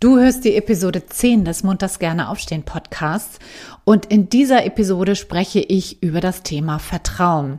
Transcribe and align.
Du 0.00 0.18
hörst 0.18 0.46
die 0.46 0.56
Episode 0.56 1.04
10 1.04 1.44
des 1.44 1.62
Munters 1.62 1.98
gerne 1.98 2.30
aufstehen 2.30 2.62
Podcasts. 2.62 3.38
Und 3.84 4.06
in 4.06 4.30
dieser 4.30 4.64
Episode 4.64 5.14
spreche 5.14 5.60
ich 5.60 6.02
über 6.02 6.22
das 6.22 6.42
Thema 6.42 6.78
Vertrauen. 6.78 7.58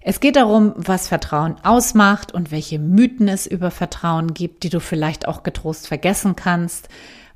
Es 0.00 0.20
geht 0.20 0.36
darum, 0.36 0.74
was 0.76 1.08
Vertrauen 1.08 1.56
ausmacht 1.64 2.30
und 2.30 2.52
welche 2.52 2.78
Mythen 2.78 3.26
es 3.26 3.48
über 3.48 3.72
Vertrauen 3.72 4.34
gibt, 4.34 4.62
die 4.62 4.68
du 4.68 4.78
vielleicht 4.78 5.26
auch 5.26 5.42
getrost 5.42 5.88
vergessen 5.88 6.36
kannst, 6.36 6.88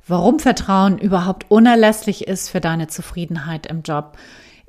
warum 0.07 0.39
Vertrauen 0.39 0.99
überhaupt 0.99 1.47
unerlässlich 1.49 2.25
ist 2.25 2.47
für 2.47 2.61
deine 2.61 2.87
Zufriedenheit 2.87 3.65
im 3.65 3.81
Job 3.81 4.17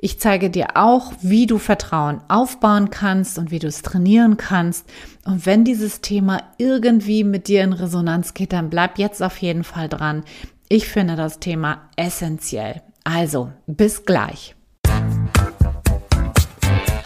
ich 0.03 0.19
zeige 0.19 0.49
dir 0.49 0.69
auch, 0.73 1.13
wie 1.21 1.45
du 1.45 1.59
Vertrauen 1.59 2.21
aufbauen 2.27 2.89
kannst 2.89 3.37
und 3.37 3.51
wie 3.51 3.59
du 3.59 3.67
es 3.67 3.83
trainieren 3.83 4.35
kannst. 4.35 4.89
Und 5.25 5.45
wenn 5.45 5.63
dieses 5.63 6.01
Thema 6.01 6.41
irgendwie 6.57 7.23
mit 7.23 7.47
dir 7.47 7.63
in 7.63 7.71
Resonanz 7.71 8.33
geht, 8.33 8.51
dann 8.51 8.71
bleib 8.71 8.97
jetzt 8.97 9.21
auf 9.21 9.37
jeden 9.37 9.63
Fall 9.63 9.87
dran. 9.87 10.23
Ich 10.69 10.87
finde 10.87 11.15
das 11.15 11.39
Thema 11.39 11.83
essentiell. 11.97 12.81
Also, 13.03 13.51
bis 13.67 14.03
gleich. 14.05 14.55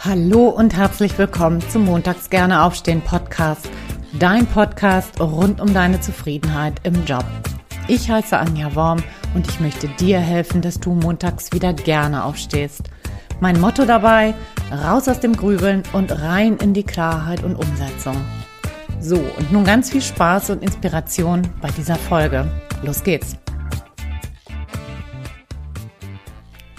Hallo 0.02 0.48
und 0.48 0.74
herzlich 0.74 1.18
willkommen 1.18 1.60
zum 1.68 1.84
Montags 1.84 2.30
gerne 2.30 2.62
aufstehen 2.62 3.02
Podcast. 3.02 3.68
Dein 4.18 4.46
Podcast 4.46 5.20
rund 5.20 5.60
um 5.60 5.74
deine 5.74 6.00
Zufriedenheit 6.00 6.80
im 6.84 7.04
Job. 7.04 7.24
Ich 7.88 8.10
heiße 8.10 8.38
Anja 8.38 8.74
Worm 8.74 9.02
und 9.36 9.46
ich 9.46 9.60
möchte 9.60 9.86
dir 9.86 10.18
helfen, 10.18 10.62
dass 10.62 10.80
du 10.80 10.94
montags 10.94 11.52
wieder 11.52 11.74
gerne 11.74 12.24
aufstehst. 12.24 12.84
Mein 13.38 13.60
Motto 13.60 13.84
dabei, 13.84 14.34
raus 14.72 15.08
aus 15.08 15.20
dem 15.20 15.36
Grübeln 15.36 15.82
und 15.92 16.10
rein 16.22 16.56
in 16.56 16.72
die 16.72 16.84
Klarheit 16.84 17.44
und 17.44 17.54
Umsetzung. 17.54 18.16
So, 18.98 19.16
und 19.16 19.52
nun 19.52 19.64
ganz 19.64 19.90
viel 19.90 20.00
Spaß 20.00 20.48
und 20.50 20.62
Inspiration 20.62 21.42
bei 21.60 21.68
dieser 21.68 21.96
Folge. 21.96 22.50
Los 22.82 23.04
geht's! 23.04 23.36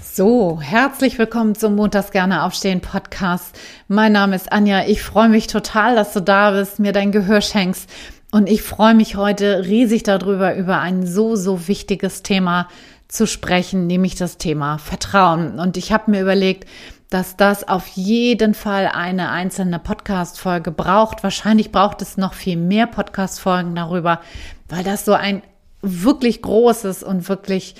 So, 0.01 0.59
herzlich 0.59 1.19
willkommen 1.19 1.53
zum 1.53 1.75
Montags 1.75 2.09
gerne 2.09 2.41
aufstehen 2.41 2.81
Podcast. 2.81 3.55
Mein 3.87 4.13
Name 4.13 4.35
ist 4.35 4.51
Anja. 4.51 4.87
Ich 4.87 5.03
freue 5.03 5.29
mich 5.29 5.45
total, 5.45 5.93
dass 5.93 6.11
du 6.13 6.21
da 6.21 6.49
bist, 6.49 6.79
mir 6.79 6.91
dein 6.91 7.11
Gehör 7.11 7.41
schenkst 7.41 7.87
und 8.31 8.49
ich 8.49 8.61
freue 8.61 8.93
mich 8.93 9.15
heute 9.15 9.65
riesig 9.65 10.03
darüber, 10.03 10.55
über 10.55 10.79
ein 10.79 11.05
so, 11.05 11.35
so 11.35 11.67
wichtiges 11.67 12.23
Thema 12.23 12.67
zu 13.07 13.25
sprechen, 13.25 13.87
nämlich 13.87 14.15
das 14.15 14.37
Thema 14.37 14.77
Vertrauen. 14.79 15.59
Und 15.59 15.77
ich 15.77 15.93
habe 15.93 16.11
mir 16.11 16.21
überlegt, 16.21 16.65
dass 17.09 17.37
das 17.37 17.67
auf 17.67 17.87
jeden 17.87 18.53
Fall 18.53 18.91
eine 18.93 19.29
einzelne 19.29 19.79
Podcast-Folge 19.79 20.71
braucht. 20.71 21.23
Wahrscheinlich 21.23 21.71
braucht 21.71 22.01
es 22.01 22.17
noch 22.17 22.33
viel 22.33 22.57
mehr 22.57 22.85
Podcast-Folgen 22.85 23.75
darüber, 23.75 24.19
weil 24.67 24.83
das 24.83 25.05
so 25.05 25.13
ein 25.13 25.41
wirklich 25.81 26.41
großes 26.41 27.03
und 27.03 27.29
wirklich 27.29 27.75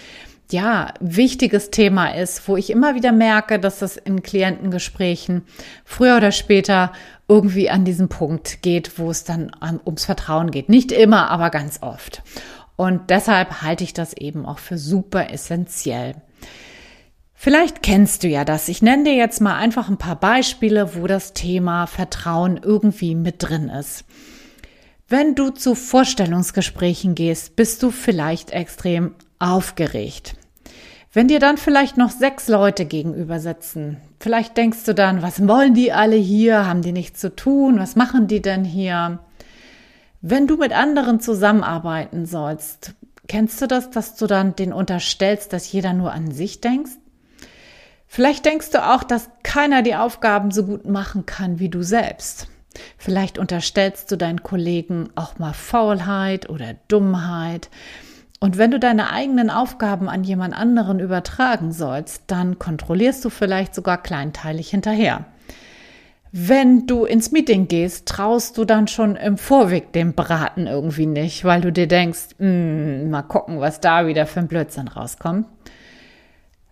ja, 0.49 0.93
wichtiges 1.01 1.71
Thema 1.71 2.15
ist, 2.15 2.47
wo 2.47 2.55
ich 2.55 2.69
immer 2.69 2.95
wieder 2.95 3.11
merke, 3.11 3.59
dass 3.59 3.79
das 3.79 3.97
in 3.97 4.23
Klientengesprächen 4.23 5.43
früher 5.83 6.15
oder 6.15 6.31
später 6.31 6.93
irgendwie 7.27 7.69
an 7.69 7.85
diesen 7.85 8.09
Punkt 8.09 8.61
geht, 8.61 8.97
wo 8.99 9.09
es 9.11 9.23
dann 9.23 9.51
ums 9.85 10.05
Vertrauen 10.05 10.51
geht. 10.51 10.69
Nicht 10.69 10.91
immer, 10.91 11.29
aber 11.29 11.49
ganz 11.49 11.79
oft. 11.81 12.23
Und 12.75 13.09
deshalb 13.09 13.61
halte 13.61 13.83
ich 13.83 13.93
das 13.93 14.13
eben 14.13 14.45
auch 14.45 14.59
für 14.59 14.77
super 14.77 15.31
essentiell. 15.31 16.15
Vielleicht 17.33 17.83
kennst 17.83 18.23
du 18.23 18.27
ja 18.27 18.45
das. 18.45 18.67
Ich 18.67 18.81
nenne 18.81 19.03
dir 19.03 19.15
jetzt 19.15 19.41
mal 19.41 19.55
einfach 19.55 19.89
ein 19.89 19.97
paar 19.97 20.19
Beispiele, 20.19 20.95
wo 20.95 21.05
das 21.05 21.33
Thema 21.33 21.85
Vertrauen 21.85 22.57
irgendwie 22.57 23.13
mit 23.13 23.35
drin 23.43 23.69
ist. 23.69 24.05
Wenn 25.07 25.35
du 25.35 25.51
zu 25.51 25.75
Vorstellungsgesprächen 25.75 27.15
gehst, 27.15 27.55
bist 27.55 27.83
du 27.83 27.91
vielleicht 27.91 28.51
extrem 28.51 29.15
aufgeregt. 29.39 30.35
Wenn 31.17 31.27
dir 31.27 31.39
dann 31.39 31.57
vielleicht 31.57 31.97
noch 31.97 32.11
sechs 32.11 32.47
Leute 32.47 32.85
gegenüber 32.85 33.39
sitzen, 33.39 33.97
vielleicht 34.19 34.55
denkst 34.55 34.83
du 34.83 34.93
dann, 34.93 35.23
was 35.23 35.47
wollen 35.47 35.73
die 35.73 35.91
alle 35.91 36.15
hier? 36.15 36.67
Haben 36.67 36.83
die 36.83 36.91
nichts 36.91 37.19
zu 37.19 37.35
tun? 37.35 37.79
Was 37.79 37.95
machen 37.95 38.27
die 38.27 38.39
denn 38.39 38.63
hier? 38.63 39.17
Wenn 40.21 40.45
du 40.45 40.57
mit 40.57 40.73
anderen 40.73 41.19
zusammenarbeiten 41.19 42.27
sollst, 42.27 42.93
kennst 43.27 43.59
du 43.59 43.65
das, 43.65 43.89
dass 43.89 44.15
du 44.15 44.27
dann 44.27 44.55
den 44.55 44.71
unterstellst, 44.71 45.53
dass 45.53 45.71
jeder 45.71 45.93
nur 45.93 46.11
an 46.11 46.29
sich 46.29 46.61
denkt? 46.61 46.91
Vielleicht 48.05 48.45
denkst 48.45 48.69
du 48.69 48.87
auch, 48.87 49.03
dass 49.03 49.31
keiner 49.41 49.81
die 49.81 49.95
Aufgaben 49.95 50.51
so 50.51 50.65
gut 50.65 50.85
machen 50.85 51.25
kann 51.25 51.57
wie 51.57 51.69
du 51.69 51.81
selbst. 51.81 52.47
Vielleicht 52.99 53.39
unterstellst 53.39 54.11
du 54.11 54.17
deinen 54.17 54.43
Kollegen 54.43 55.09
auch 55.15 55.39
mal 55.39 55.53
Faulheit 55.53 56.47
oder 56.47 56.75
Dummheit. 56.87 57.71
Und 58.39 58.57
wenn 58.57 58.71
du 58.71 58.79
deine 58.79 59.11
eigenen 59.11 59.49
Aufgaben 59.49 60.09
an 60.09 60.23
jemand 60.23 60.53
anderen 60.55 60.99
übertragen 60.99 61.71
sollst, 61.71 62.23
dann 62.27 62.59
kontrollierst 62.59 63.25
du 63.25 63.29
vielleicht 63.29 63.73
sogar 63.73 64.01
kleinteilig 64.01 64.69
hinterher. 64.69 65.25
Wenn 66.31 66.85
du 66.85 67.05
ins 67.05 67.31
Meeting 67.31 67.67
gehst, 67.67 68.05
traust 68.07 68.57
du 68.57 68.65
dann 68.65 68.87
schon 68.87 69.15
im 69.15 69.37
Vorweg 69.37 69.93
dem 69.93 70.13
Braten 70.13 70.67
irgendwie 70.67 71.05
nicht, 71.05 71.45
weil 71.45 71.61
du 71.61 71.71
dir 71.71 71.87
denkst, 71.87 72.35
mm, 72.37 73.09
mal 73.09 73.23
gucken, 73.23 73.59
was 73.59 73.79
da 73.79 74.05
wieder 74.05 74.27
für 74.27 74.41
ein 74.41 74.47
Blödsinn 74.47 74.87
rauskommt. 74.87 75.47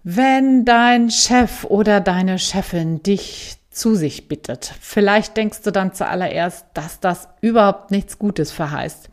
Wenn 0.03 0.65
dein 0.65 1.09
Chef 1.09 1.63
oder 1.63 1.99
deine 1.99 2.37
Chefin 2.37 3.01
dich 3.01 3.57
zu 3.71 3.95
sich 3.95 4.27
bittet, 4.27 4.71
vielleicht 4.79 5.35
denkst 5.35 5.63
du 5.63 5.71
dann 5.71 5.93
zuallererst, 5.93 6.67
dass 6.75 6.99
das 6.99 7.27
überhaupt 7.41 7.89
nichts 7.89 8.19
Gutes 8.19 8.51
verheißt. 8.51 9.09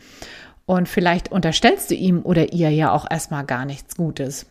Und 0.66 0.88
vielleicht 0.88 1.30
unterstellst 1.32 1.90
du 1.90 1.94
ihm 1.94 2.22
oder 2.22 2.52
ihr 2.52 2.70
ja 2.70 2.92
auch 2.92 3.06
erstmal 3.10 3.44
gar 3.44 3.64
nichts 3.64 3.96
Gutes. 3.96 4.46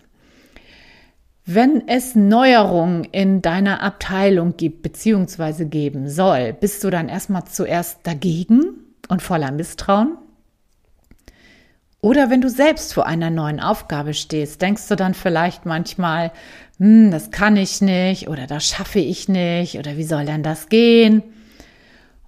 Wenn 1.46 1.88
es 1.88 2.16
Neuerungen 2.16 3.04
in 3.06 3.42
deiner 3.42 3.82
Abteilung 3.82 4.58
gibt 4.58 4.84
bzw. 4.84 5.66
geben 5.66 6.08
soll, 6.08 6.54
bist 6.54 6.84
du 6.84 6.90
dann 6.90 7.10
erstmal 7.10 7.46
zuerst 7.46 8.00
dagegen 8.04 8.62
und 9.10 9.22
voller 9.22 9.52
Misstrauen? 9.52 10.18
Oder 12.00 12.30
wenn 12.30 12.42
du 12.42 12.50
selbst 12.50 12.94
vor 12.94 13.06
einer 13.06 13.30
neuen 13.30 13.60
Aufgabe 13.60 14.14
stehst, 14.14 14.62
denkst 14.62 14.88
du 14.88 14.96
dann 14.96 15.14
vielleicht 15.14 15.66
manchmal, 15.66 16.32
hm, 16.78 17.12
das 17.12 17.30
kann 17.32 17.58
ich 17.58 17.82
nicht 17.82 18.28
oder 18.28 18.48
das 18.48 18.68
schaffe 18.68 19.00
ich 19.00 19.28
nicht 19.28 19.78
oder 19.78 19.98
wie 19.98 20.04
soll 20.04 20.26
denn 20.26 20.44
das 20.44 20.70
gehen? 20.70 21.24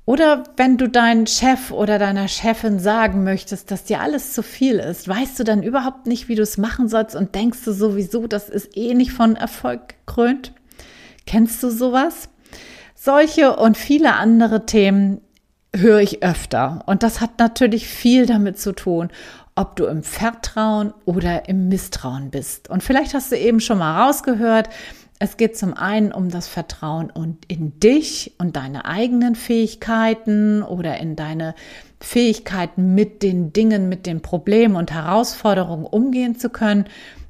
Oder 0.05 0.43
wenn 0.57 0.77
du 0.77 0.89
deinen 0.89 1.27
Chef 1.27 1.71
oder 1.71 1.97
deiner 1.97 2.27
Chefin 2.27 2.77
sagen 2.79 3.23
möchtest, 3.23 3.71
dass 3.71 3.85
dir 3.85 4.01
alles 4.01 4.33
zu 4.33 4.43
viel 4.43 4.75
ist, 4.75 5.07
weißt 5.07 5.39
du 5.39 5.43
dann 5.45 5.63
überhaupt 5.63 6.07
nicht, 6.07 6.27
wie 6.27 6.35
du 6.35 6.41
es 6.41 6.57
machen 6.57 6.89
sollst 6.89 7.15
und 7.15 7.35
denkst 7.35 7.59
du 7.63 7.71
sowieso, 7.71 8.27
das 8.27 8.49
ist 8.49 8.75
eh 8.75 8.93
nicht 8.93 9.13
von 9.13 9.37
Erfolg 9.37 9.95
gekrönt? 10.05 10.51
Kennst 11.25 11.63
du 11.63 11.69
sowas? 11.69 12.27
Solche 12.95 13.55
und 13.55 13.77
viele 13.77 14.13
andere 14.15 14.65
Themen 14.65 15.21
höre 15.75 15.99
ich 15.99 16.21
öfter. 16.21 16.83
Und 16.85 17.01
das 17.01 17.21
hat 17.21 17.39
natürlich 17.39 17.87
viel 17.87 18.25
damit 18.25 18.59
zu 18.59 18.73
tun, 18.73 19.09
ob 19.55 19.75
du 19.75 19.85
im 19.85 20.03
Vertrauen 20.03 20.93
oder 21.05 21.47
im 21.47 21.69
Misstrauen 21.69 22.29
bist. 22.29 22.69
Und 22.69 22.83
vielleicht 22.83 23.13
hast 23.13 23.31
du 23.31 23.37
eben 23.37 23.59
schon 23.59 23.77
mal 23.77 24.03
rausgehört, 24.05 24.69
es 25.23 25.37
geht 25.37 25.57
zum 25.57 25.73
einen 25.73 26.11
um 26.11 26.29
das 26.29 26.49
Vertrauen 26.49 27.09
und 27.09 27.45
in 27.47 27.79
dich 27.79 28.35
und 28.39 28.57
deine 28.57 28.83
eigenen 28.83 29.35
Fähigkeiten 29.35 30.61
oder 30.63 30.97
in 30.97 31.15
deine 31.15 31.55
Fähigkeiten 32.01 32.93
mit 32.93 33.23
den 33.23 33.53
Dingen, 33.53 33.87
mit 33.87 34.05
den 34.05 34.21
Problemen 34.21 34.75
und 34.75 34.91
Herausforderungen 34.91 35.85
umgehen 35.85 36.37
zu 36.37 36.49
können. 36.49 36.87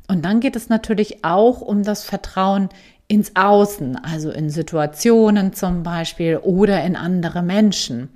Und 0.07 0.25
dann 0.25 0.39
geht 0.39 0.55
es 0.55 0.69
natürlich 0.69 1.23
auch 1.23 1.61
um 1.61 1.83
das 1.83 2.03
Vertrauen 2.03 2.69
ins 3.07 3.35
Außen, 3.35 3.95
also 4.03 4.31
in 4.31 4.49
Situationen 4.49 5.53
zum 5.53 5.83
Beispiel 5.83 6.37
oder 6.37 6.83
in 6.83 6.95
andere 6.95 7.43
Menschen. 7.43 8.09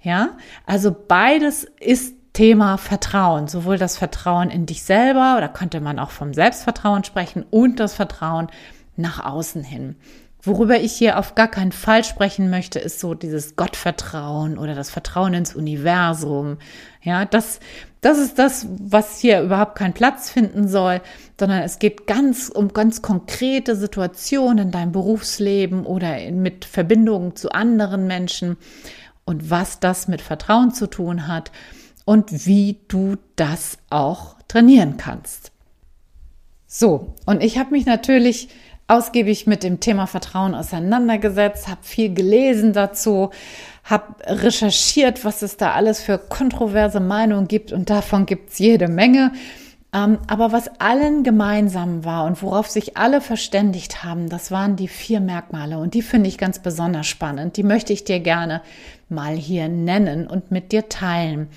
Ja, 0.00 0.30
also 0.66 0.90
beides 0.90 1.62
ist 1.78 2.16
Thema 2.32 2.76
Vertrauen, 2.76 3.46
sowohl 3.46 3.78
das 3.78 3.98
Vertrauen 3.98 4.50
in 4.50 4.66
dich 4.66 4.82
selber, 4.82 5.36
oder 5.36 5.48
könnte 5.48 5.80
man 5.80 6.00
auch 6.00 6.10
vom 6.10 6.34
Selbstvertrauen 6.34 7.04
sprechen, 7.04 7.44
und 7.50 7.78
das 7.78 7.94
Vertrauen 7.94 8.48
nach 8.96 9.24
außen 9.24 9.64
hin. 9.64 9.96
Worüber 10.44 10.80
ich 10.80 10.92
hier 10.92 11.20
auf 11.20 11.36
gar 11.36 11.46
keinen 11.46 11.70
Fall 11.70 12.02
sprechen 12.02 12.50
möchte, 12.50 12.80
ist 12.80 12.98
so 12.98 13.14
dieses 13.14 13.54
Gottvertrauen 13.54 14.58
oder 14.58 14.74
das 14.74 14.90
Vertrauen 14.90 15.34
ins 15.34 15.54
Universum. 15.54 16.58
Ja, 17.00 17.24
das, 17.24 17.60
das 18.00 18.18
ist 18.18 18.40
das, 18.40 18.66
was 18.80 19.20
hier 19.20 19.40
überhaupt 19.40 19.76
keinen 19.76 19.92
Platz 19.92 20.30
finden 20.30 20.66
soll, 20.66 21.00
sondern 21.38 21.62
es 21.62 21.78
geht 21.78 22.08
ganz 22.08 22.48
um 22.48 22.72
ganz 22.72 23.02
konkrete 23.02 23.76
Situationen 23.76 24.66
in 24.66 24.70
deinem 24.72 24.90
Berufsleben 24.90 25.86
oder 25.86 26.18
in, 26.18 26.42
mit 26.42 26.64
Verbindungen 26.64 27.36
zu 27.36 27.52
anderen 27.52 28.08
Menschen 28.08 28.56
und 29.24 29.48
was 29.48 29.78
das 29.78 30.08
mit 30.08 30.22
Vertrauen 30.22 30.74
zu 30.74 30.88
tun 30.88 31.28
hat 31.28 31.52
und 32.04 32.46
wie 32.46 32.80
du 32.88 33.14
das 33.36 33.78
auch 33.90 34.34
trainieren 34.48 34.96
kannst. 34.96 35.52
So, 36.66 37.14
und 37.26 37.44
ich 37.44 37.58
habe 37.58 37.70
mich 37.70 37.86
natürlich 37.86 38.48
ausgiebig 38.88 39.46
mit 39.46 39.62
dem 39.62 39.80
Thema 39.80 40.06
Vertrauen 40.06 40.54
auseinandergesetzt, 40.54 41.68
habe 41.68 41.80
viel 41.82 42.12
gelesen 42.12 42.72
dazu, 42.72 43.30
habe 43.84 44.14
recherchiert, 44.26 45.24
was 45.24 45.42
es 45.42 45.56
da 45.56 45.72
alles 45.72 46.00
für 46.00 46.18
kontroverse 46.18 47.00
Meinungen 47.00 47.48
gibt 47.48 47.72
und 47.72 47.90
davon 47.90 48.26
gibt 48.26 48.50
es 48.50 48.58
jede 48.58 48.88
Menge. 48.88 49.32
Ähm, 49.94 50.18
aber 50.26 50.52
was 50.52 50.68
allen 50.80 51.22
gemeinsam 51.22 52.04
war 52.04 52.24
und 52.24 52.42
worauf 52.42 52.68
sich 52.68 52.96
alle 52.96 53.20
verständigt 53.20 54.02
haben, 54.02 54.30
das 54.30 54.50
waren 54.50 54.76
die 54.76 54.88
vier 54.88 55.20
Merkmale 55.20 55.78
und 55.78 55.92
die 55.92 56.00
finde 56.00 56.28
ich 56.28 56.38
ganz 56.38 56.60
besonders 56.60 57.06
spannend. 57.06 57.58
Die 57.58 57.62
möchte 57.62 57.92
ich 57.92 58.04
dir 58.04 58.20
gerne 58.20 58.62
mal 59.10 59.36
hier 59.36 59.68
nennen 59.68 60.26
und 60.26 60.50
mit 60.50 60.72
dir 60.72 60.88
teilen. 60.88 61.48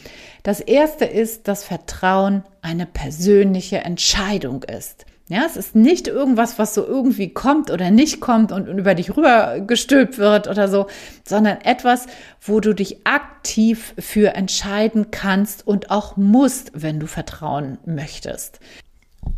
Das 0.43 0.59
erste 0.59 1.05
ist, 1.05 1.47
dass 1.47 1.63
Vertrauen 1.63 2.43
eine 2.61 2.85
persönliche 2.85 3.77
Entscheidung 3.77 4.63
ist. 4.63 5.05
Ja, 5.27 5.43
es 5.43 5.57
ist 5.57 5.73
nicht 5.75 6.07
irgendwas, 6.07 6.59
was 6.59 6.75
so 6.75 6.85
irgendwie 6.85 7.33
kommt 7.33 7.71
oder 7.71 7.89
nicht 7.89 8.19
kommt 8.19 8.51
und 8.51 8.67
über 8.67 8.93
dich 8.93 9.17
rübergestülpt 9.17 10.19
wird 10.19 10.47
oder 10.47 10.67
so, 10.67 10.85
sondern 11.27 11.61
etwas, 11.61 12.05
wo 12.41 12.59
du 12.59 12.75
dich 12.75 13.07
aktiv 13.07 13.95
für 13.97 14.35
entscheiden 14.35 15.09
kannst 15.09 15.65
und 15.65 15.89
auch 15.89 16.15
musst, 16.15 16.71
wenn 16.75 16.99
du 16.99 17.07
vertrauen 17.07 17.79
möchtest. 17.85 18.59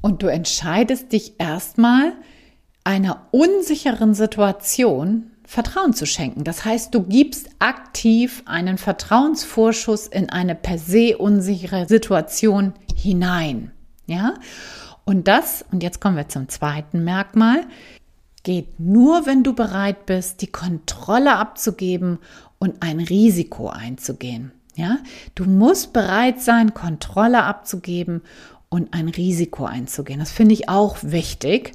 Und 0.02 0.24
du 0.24 0.28
entscheidest 0.28 1.14
dich 1.14 1.36
erstmal 1.38 2.12
einer 2.84 3.28
unsicheren 3.32 4.14
Situation 4.14 5.32
Vertrauen 5.46 5.94
zu 5.94 6.06
schenken. 6.06 6.44
Das 6.44 6.66
heißt, 6.66 6.94
du 6.94 7.04
gibst 7.04 7.50
aktiv 7.60 8.44
einen 8.46 8.78
Vertrauensvorschuss 8.78 10.08
in 10.08 10.30
eine 10.30 10.56
per 10.56 10.78
se 10.78 11.18
unsichere 11.18 11.88
Situation 11.88 12.74
hinein. 12.94 13.72
Ja? 14.08 14.34
Und 15.08 15.30
das, 15.30 15.64
und 15.72 15.84
jetzt 15.84 16.02
kommen 16.02 16.18
wir 16.18 16.28
zum 16.28 16.50
zweiten 16.50 17.06
Merkmal, 17.06 17.66
geht 18.44 18.78
nur, 18.78 19.26
wenn 19.26 19.42
du 19.42 19.54
bereit 19.54 20.06
bist, 20.06 20.42
die 20.42 20.48
Kontrolle 20.48 21.38
abzugeben 21.38 22.20
und 22.60 22.84
ein 22.84 23.00
Risiko 23.00 23.70
einzugehen. 23.70 24.52
Ja, 24.76 24.98
du 25.34 25.46
musst 25.46 25.94
bereit 25.94 26.42
sein, 26.42 26.74
Kontrolle 26.74 27.44
abzugeben 27.44 28.22
und 28.68 28.94
ein 28.94 29.08
Risiko 29.08 29.64
einzugehen. 29.64 30.20
Das 30.20 30.32
finde 30.32 30.54
ich 30.54 30.68
auch 30.68 30.98
wichtig. 31.02 31.72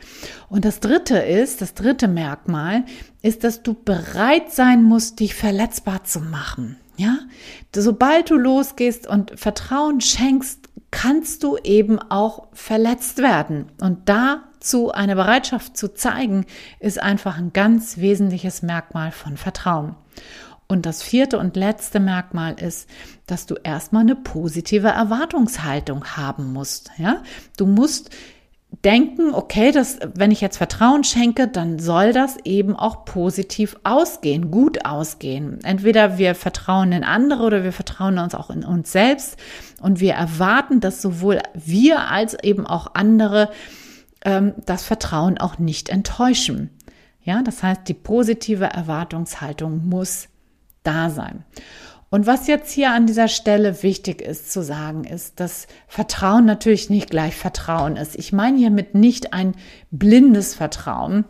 Und 0.50 0.67
das 0.67 0.81
dritte 0.81 1.17
ist, 1.17 1.62
das 1.62 1.73
dritte 1.73 2.08
Merkmal 2.08 2.85
ist, 3.23 3.44
dass 3.44 3.62
du 3.62 3.73
bereit 3.73 4.52
sein 4.52 4.82
musst, 4.82 5.20
dich 5.20 5.35
verletzbar 5.35 6.05
zu 6.05 6.20
machen. 6.20 6.76
Ja, 6.99 7.19
sobald 7.75 8.28
du 8.28 8.37
losgehst 8.37 9.06
und 9.06 9.32
Vertrauen 9.40 10.02
schenkst, 10.02 10.69
kannst 10.93 11.43
du 11.43 11.56
eben 11.56 11.99
auch 11.99 12.47
verletzt 12.53 13.19
werden. 13.19 13.73
Und 13.81 14.09
dazu 14.09 14.93
eine 14.93 15.17
Bereitschaft 15.17 15.77
zu 15.77 15.93
zeigen, 15.93 16.47
ist 16.79 17.03
einfach 17.03 17.39
ein 17.39 17.53
ganz 17.53 17.99
wesentliches 17.99 18.62
Merkmal 18.62 19.11
von 19.11 19.37
Vertrauen. 19.37 19.97
Und 20.69 20.87
das 20.87 21.03
vierte 21.03 21.39
und 21.39 21.56
letzte 21.56 21.99
Merkmal 21.99 22.55
ist, 22.61 22.89
dass 23.27 23.47
du 23.47 23.56
erstmal 23.56 24.03
eine 24.03 24.17
positive 24.17 24.89
Erwartungshaltung 24.89 26.05
haben 26.17 26.53
musst. 26.53 26.91
Ja, 26.99 27.23
du 27.56 27.67
musst 27.67 28.11
denken, 28.84 29.32
okay, 29.32 29.70
das, 29.70 29.99
wenn 30.14 30.32
ich 30.32 30.40
jetzt 30.40 30.56
Vertrauen 30.56 31.05
schenke, 31.05 31.46
dann 31.46 31.79
soll 31.79 32.12
das 32.12 32.37
eben 32.44 32.75
auch 32.75 33.05
positiv 33.05 33.76
ausgehen, 33.84 34.50
gut 34.50 34.84
ausgehen. 34.84 35.61
Entweder 35.62 36.19
wir 36.19 36.34
vertrauen 36.34 36.93
in 36.93 37.05
andere 37.05 37.44
oder 37.44 37.64
wir 37.64 37.73
vertrauen 37.73 38.19
uns 38.19 38.34
auch 38.34 38.50
in 38.50 38.64
uns 38.64 38.90
selbst 38.90 39.37
und 39.81 40.00
wir 40.00 40.14
erwarten, 40.14 40.81
dass 40.81 41.00
sowohl 41.00 41.40
wir 41.55 42.08
als 42.08 42.34
eben 42.43 42.67
auch 42.67 42.88
andere 42.94 43.50
ähm, 44.25 44.55
das 44.67 44.85
Vertrauen 44.85 45.38
auch 45.38 45.58
nicht 45.58 45.88
enttäuschen. 45.88 46.70
Ja, 47.25 47.43
das 47.43 47.62
heißt, 47.62 47.82
die 47.87 47.94
positive 47.94 48.64
Erwartungshaltung 48.64 49.87
muss 49.88 50.28
da 50.82 51.08
sein. 51.08 51.44
Und 52.12 52.26
was 52.26 52.47
jetzt 52.47 52.70
hier 52.70 52.91
an 52.91 53.06
dieser 53.06 53.26
Stelle 53.26 53.82
wichtig 53.82 54.20
ist 54.20 54.53
zu 54.53 54.62
sagen, 54.62 55.05
ist, 55.05 55.41
dass 55.41 55.67
Vertrauen 55.88 56.44
natürlich 56.44 56.91
nicht 56.91 57.09
gleich 57.09 57.35
Vertrauen 57.35 57.97
ist. 57.97 58.17
Ich 58.17 58.35
meine 58.35 58.59
hiermit 58.59 58.94
nicht 58.94 59.32
ein 59.32 59.55
blindes 59.91 60.55
Vertrauen, 60.55 61.25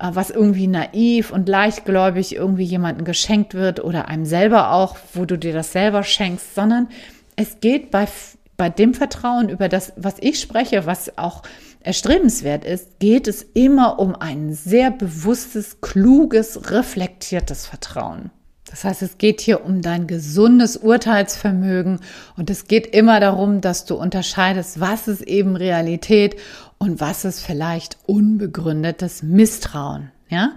äh, 0.00 0.10
was 0.10 0.30
irgendwie 0.30 0.66
naiv 0.66 1.30
und 1.30 1.48
leichtgläubig 1.48 2.34
irgendwie 2.34 2.64
jemandem 2.64 3.04
geschenkt 3.04 3.54
wird 3.54 3.84
oder 3.84 4.08
einem 4.08 4.24
selber 4.24 4.72
auch, 4.72 4.96
wo 5.12 5.24
du 5.24 5.38
dir 5.38 5.52
das 5.52 5.70
selber 5.70 6.02
schenkst, 6.02 6.56
sondern 6.56 6.88
es 7.36 7.60
geht 7.60 7.92
bei, 7.92 8.08
bei 8.56 8.70
dem 8.70 8.92
Vertrauen 8.92 9.48
über 9.48 9.68
das, 9.68 9.92
was 9.94 10.16
ich 10.18 10.40
spreche, 10.40 10.84
was 10.84 11.16
auch 11.16 11.44
erstrebenswert 11.78 12.64
ist, 12.64 12.98
geht 12.98 13.28
es 13.28 13.44
immer 13.54 14.00
um 14.00 14.16
ein 14.16 14.52
sehr 14.52 14.90
bewusstes, 14.90 15.80
kluges, 15.80 16.72
reflektiertes 16.72 17.68
Vertrauen. 17.68 18.32
Das 18.70 18.84
heißt, 18.84 19.02
es 19.02 19.18
geht 19.18 19.40
hier 19.40 19.64
um 19.64 19.82
dein 19.82 20.06
gesundes 20.06 20.76
Urteilsvermögen 20.76 22.00
und 22.36 22.50
es 22.50 22.66
geht 22.66 22.86
immer 22.94 23.20
darum, 23.20 23.60
dass 23.60 23.84
du 23.84 23.94
unterscheidest, 23.94 24.80
was 24.80 25.06
ist 25.06 25.22
eben 25.22 25.54
Realität 25.56 26.36
und 26.78 27.00
was 27.00 27.24
ist 27.24 27.40
vielleicht 27.40 27.98
unbegründetes 28.06 29.22
Misstrauen, 29.22 30.10
ja? 30.28 30.52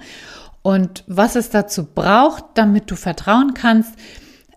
Und 0.61 1.05
was 1.07 1.37
es 1.37 1.49
dazu 1.49 1.85
braucht, 1.85 2.43
damit 2.55 2.91
du 2.91 2.95
vertrauen 2.95 3.53
kannst, 3.53 3.93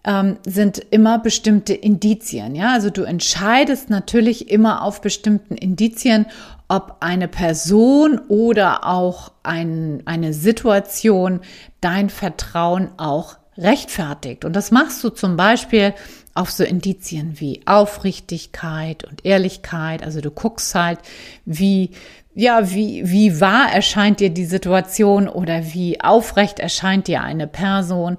ähm, 0.03 0.39
sind 0.45 0.79
immer 0.91 1.19
bestimmte 1.19 1.75
Indizien. 1.75 2.55
Ja, 2.55 2.73
also 2.73 2.91
du 2.91 3.03
entscheidest 3.03 3.91
natürlich 3.91 4.51
immer 4.51 4.83
auf 4.83 5.01
bestimmten 5.03 5.55
Indizien, 5.57 6.27
ob 6.69 6.97
eine 7.01 7.29
Person 7.29 8.21
oder 8.29 8.87
auch 8.87 9.33
ein, 9.43 10.03
eine 10.07 10.33
Situation 10.33 11.41
dein 11.81 12.11
Vertrauen 12.11 12.89
auch 12.97 13.37
rechtfertigt. 13.61 14.45
Und 14.45 14.55
das 14.55 14.71
machst 14.71 15.03
du 15.05 15.11
zum 15.11 15.37
Beispiel 15.37 15.95
auf 16.35 16.51
so 16.51 16.65
Indizien 16.65 17.41
wie 17.41 17.61
Aufrichtigkeit 17.67 19.05
und 19.05 19.25
Ehrlichkeit. 19.25 20.03
Also 20.03 20.21
du 20.21 20.31
guckst 20.31 20.75
halt, 20.75 20.99
wie, 21.45 21.91
ja, 22.35 22.71
wie, 22.71 23.09
wie 23.11 23.41
wahr 23.41 23.73
erscheint 23.73 24.21
dir 24.21 24.31
die 24.31 24.45
Situation 24.45 25.29
oder 25.29 25.73
wie 25.73 26.01
aufrecht 26.01 26.59
erscheint 26.59 27.09
dir 27.09 27.23
eine 27.23 27.47
Person, 27.47 28.17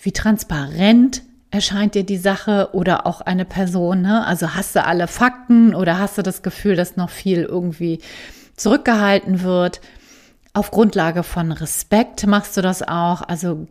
wie 0.00 0.12
transparent 0.12 1.22
erscheint 1.50 1.94
dir 1.94 2.04
die 2.04 2.18
Sache 2.18 2.70
oder 2.72 3.06
auch 3.06 3.20
eine 3.22 3.44
Person. 3.44 4.02
Ne? 4.02 4.26
Also 4.26 4.54
hast 4.54 4.76
du 4.76 4.84
alle 4.84 5.08
Fakten 5.08 5.74
oder 5.74 5.98
hast 5.98 6.18
du 6.18 6.22
das 6.22 6.42
Gefühl, 6.42 6.76
dass 6.76 6.96
noch 6.96 7.10
viel 7.10 7.42
irgendwie 7.42 8.00
zurückgehalten 8.56 9.42
wird? 9.42 9.80
Auf 10.56 10.70
Grundlage 10.70 11.22
von 11.22 11.52
Respekt 11.52 12.26
machst 12.26 12.56
du 12.56 12.62
das 12.62 12.80
auch. 12.80 13.20
Also 13.20 13.66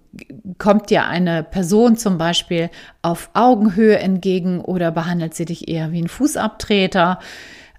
kommt 0.60 0.92
dir 0.92 1.08
eine 1.08 1.42
Person 1.42 1.98
zum 1.98 2.20
Beispiel 2.20 2.70
auf 3.02 3.32
Augenhöhe 3.34 3.98
entgegen 3.98 4.62
oder 4.62 4.92
behandelt 4.92 5.34
sie 5.34 5.46
dich 5.46 5.68
eher 5.68 5.92
wie 5.92 6.04
ein 6.04 6.08
Fußabtreter? 6.08 7.20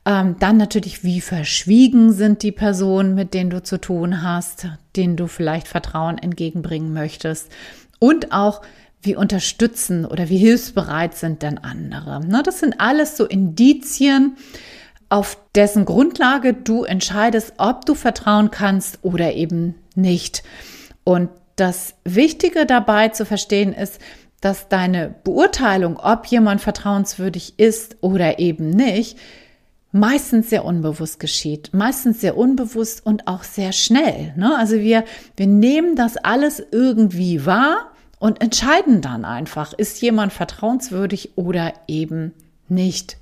Ähm, 0.04 0.34
dann 0.40 0.56
natürlich, 0.56 1.04
wie 1.04 1.20
verschwiegen 1.20 2.12
sind 2.12 2.42
die 2.42 2.50
Personen, 2.50 3.14
mit 3.14 3.32
denen 3.32 3.50
du 3.50 3.62
zu 3.62 3.80
tun 3.80 4.24
hast, 4.24 4.66
denen 4.96 5.16
du 5.16 5.28
vielleicht 5.28 5.68
Vertrauen 5.68 6.18
entgegenbringen 6.18 6.92
möchtest. 6.92 7.52
Und 8.00 8.32
auch, 8.32 8.60
wie 9.02 9.14
unterstützen 9.14 10.04
oder 10.04 10.28
wie 10.30 10.38
hilfsbereit 10.38 11.14
sind 11.14 11.42
denn 11.42 11.58
andere. 11.58 12.26
Ne, 12.26 12.42
das 12.44 12.58
sind 12.58 12.80
alles 12.80 13.16
so 13.16 13.24
Indizien, 13.24 14.36
auf 15.08 15.38
dessen 15.54 15.84
Grundlage 15.84 16.52
du 16.52 16.84
entscheidest, 16.84 17.54
ob 17.58 17.84
du 17.84 17.94
vertrauen 17.94 18.50
kannst 18.50 18.98
oder 19.02 19.34
eben 19.34 19.76
nicht. 19.94 20.42
Und 21.04 21.30
das 21.56 21.94
Wichtige 22.04 22.66
dabei 22.66 23.08
zu 23.08 23.24
verstehen 23.24 23.72
ist, 23.72 24.00
dass 24.40 24.68
deine 24.68 25.14
Beurteilung, 25.24 25.96
ob 25.96 26.26
jemand 26.26 26.60
vertrauenswürdig 26.60 27.58
ist 27.58 27.96
oder 28.00 28.38
eben 28.38 28.70
nicht, 28.70 29.18
meistens 29.92 30.50
sehr 30.50 30.64
unbewusst 30.64 31.20
geschieht, 31.20 31.70
meistens 31.72 32.20
sehr 32.20 32.36
unbewusst 32.36 33.04
und 33.06 33.26
auch 33.28 33.44
sehr 33.44 33.72
schnell. 33.72 34.34
Ne? 34.36 34.54
Also 34.56 34.78
wir, 34.78 35.04
wir 35.36 35.46
nehmen 35.46 35.96
das 35.96 36.16
alles 36.18 36.62
irgendwie 36.70 37.46
wahr 37.46 37.92
und 38.18 38.42
entscheiden 38.42 39.00
dann 39.00 39.24
einfach, 39.24 39.72
ist 39.72 40.00
jemand 40.02 40.32
vertrauenswürdig 40.32 41.36
oder 41.36 41.72
eben 41.88 42.34
nicht. 42.68 43.16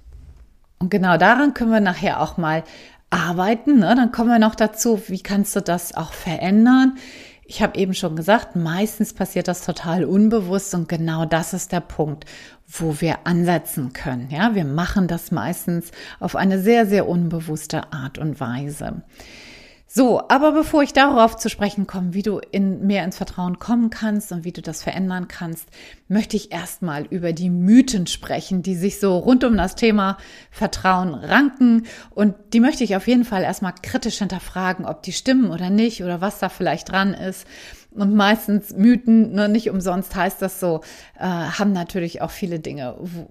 Und 0.85 0.91
genau 0.91 1.17
daran 1.17 1.55
können 1.55 1.71
wir 1.71 1.81
nachher 1.81 2.21
auch 2.21 2.37
mal 2.37 2.63
arbeiten. 3.09 3.79
Ne? 3.79 3.95
Dann 3.97 4.13
kommen 4.13 4.29
wir 4.29 4.39
noch 4.39 4.55
dazu, 4.55 5.01
wie 5.09 5.23
kannst 5.23 5.57
du 5.57 5.61
das 5.61 5.95
auch 5.95 6.13
verändern? 6.13 6.99
Ich 7.47 7.63
habe 7.63 7.79
eben 7.79 7.95
schon 7.95 8.17
gesagt, 8.17 8.55
meistens 8.55 9.15
passiert 9.15 9.49
das 9.49 9.65
total 9.65 10.05
unbewusst 10.05 10.75
und 10.75 10.87
genau 10.87 11.25
das 11.25 11.55
ist 11.55 11.73
der 11.73 11.81
Punkt, 11.81 12.27
wo 12.69 13.01
wir 13.01 13.21
ansetzen 13.25 13.95
können. 13.95 14.29
Ja, 14.29 14.55
wir 14.55 14.67
machen 14.67 15.09
das 15.09 15.31
meistens 15.31 15.91
auf 16.21 16.37
eine 16.37 16.61
sehr, 16.61 16.85
sehr 16.85 17.09
unbewusste 17.09 17.91
Art 17.95 18.19
und 18.19 18.39
Weise. 18.39 19.05
So, 19.97 20.23
aber 20.29 20.51
bevor 20.51 20.83
ich 20.83 20.93
darauf 20.93 21.37
zu 21.37 21.49
sprechen 21.49 21.87
komme, 21.87 22.15
wie 22.15 22.23
du 22.23 22.41
in 22.51 22.85
mehr 22.85 23.05
ins 23.05 23.17
Vertrauen 23.17 23.61
kommen 23.61 23.91
kannst 23.91 24.33
und 24.33 24.43
wie 24.43 24.51
du 24.51 24.61
das 24.61 24.83
verändern 24.83 25.29
kannst, 25.29 25.69
möchte 26.09 26.37
ich 26.37 26.51
erstmal 26.51 27.05
über 27.05 27.33
die 27.33 27.49
Mythen 27.49 28.09
sprechen, 28.09 28.65
die 28.65 28.75
sich 28.75 28.99
so 28.99 29.17
rund 29.17 29.45
um 29.45 29.57
das 29.57 29.77
Thema 29.77 30.19
Vertrauen 30.51 31.15
ranken. 31.15 31.85
Und 32.11 32.35
die 32.53 32.59
möchte 32.59 32.83
ich 32.83 32.97
auf 32.97 33.07
jeden 33.07 33.25
Fall 33.25 33.45
erstmal 33.45 33.73
kritisch 33.85 34.19
hinterfragen, 34.19 34.85
ob 34.85 35.05
die 35.05 35.13
stimmen 35.13 35.53
oder 35.53 35.71
nicht 35.71 36.03
oder 36.03 36.21
was 36.21 36.41
da 36.41 36.49
vielleicht 36.49 36.91
dran 36.91 37.15
ist. 37.15 37.47
Und 37.93 38.17
meistens 38.17 38.75
Mythen, 38.75 39.31
ne, 39.31 39.49
nicht 39.49 39.71
umsonst 39.71 40.17
heißt 40.17 40.43
das 40.43 40.59
so, 40.59 40.81
äh, 41.21 41.23
haben 41.23 41.71
natürlich 41.71 42.21
auch 42.21 42.33
viele 42.33 42.59
Dinge, 42.59 42.97
wo, 42.99 43.29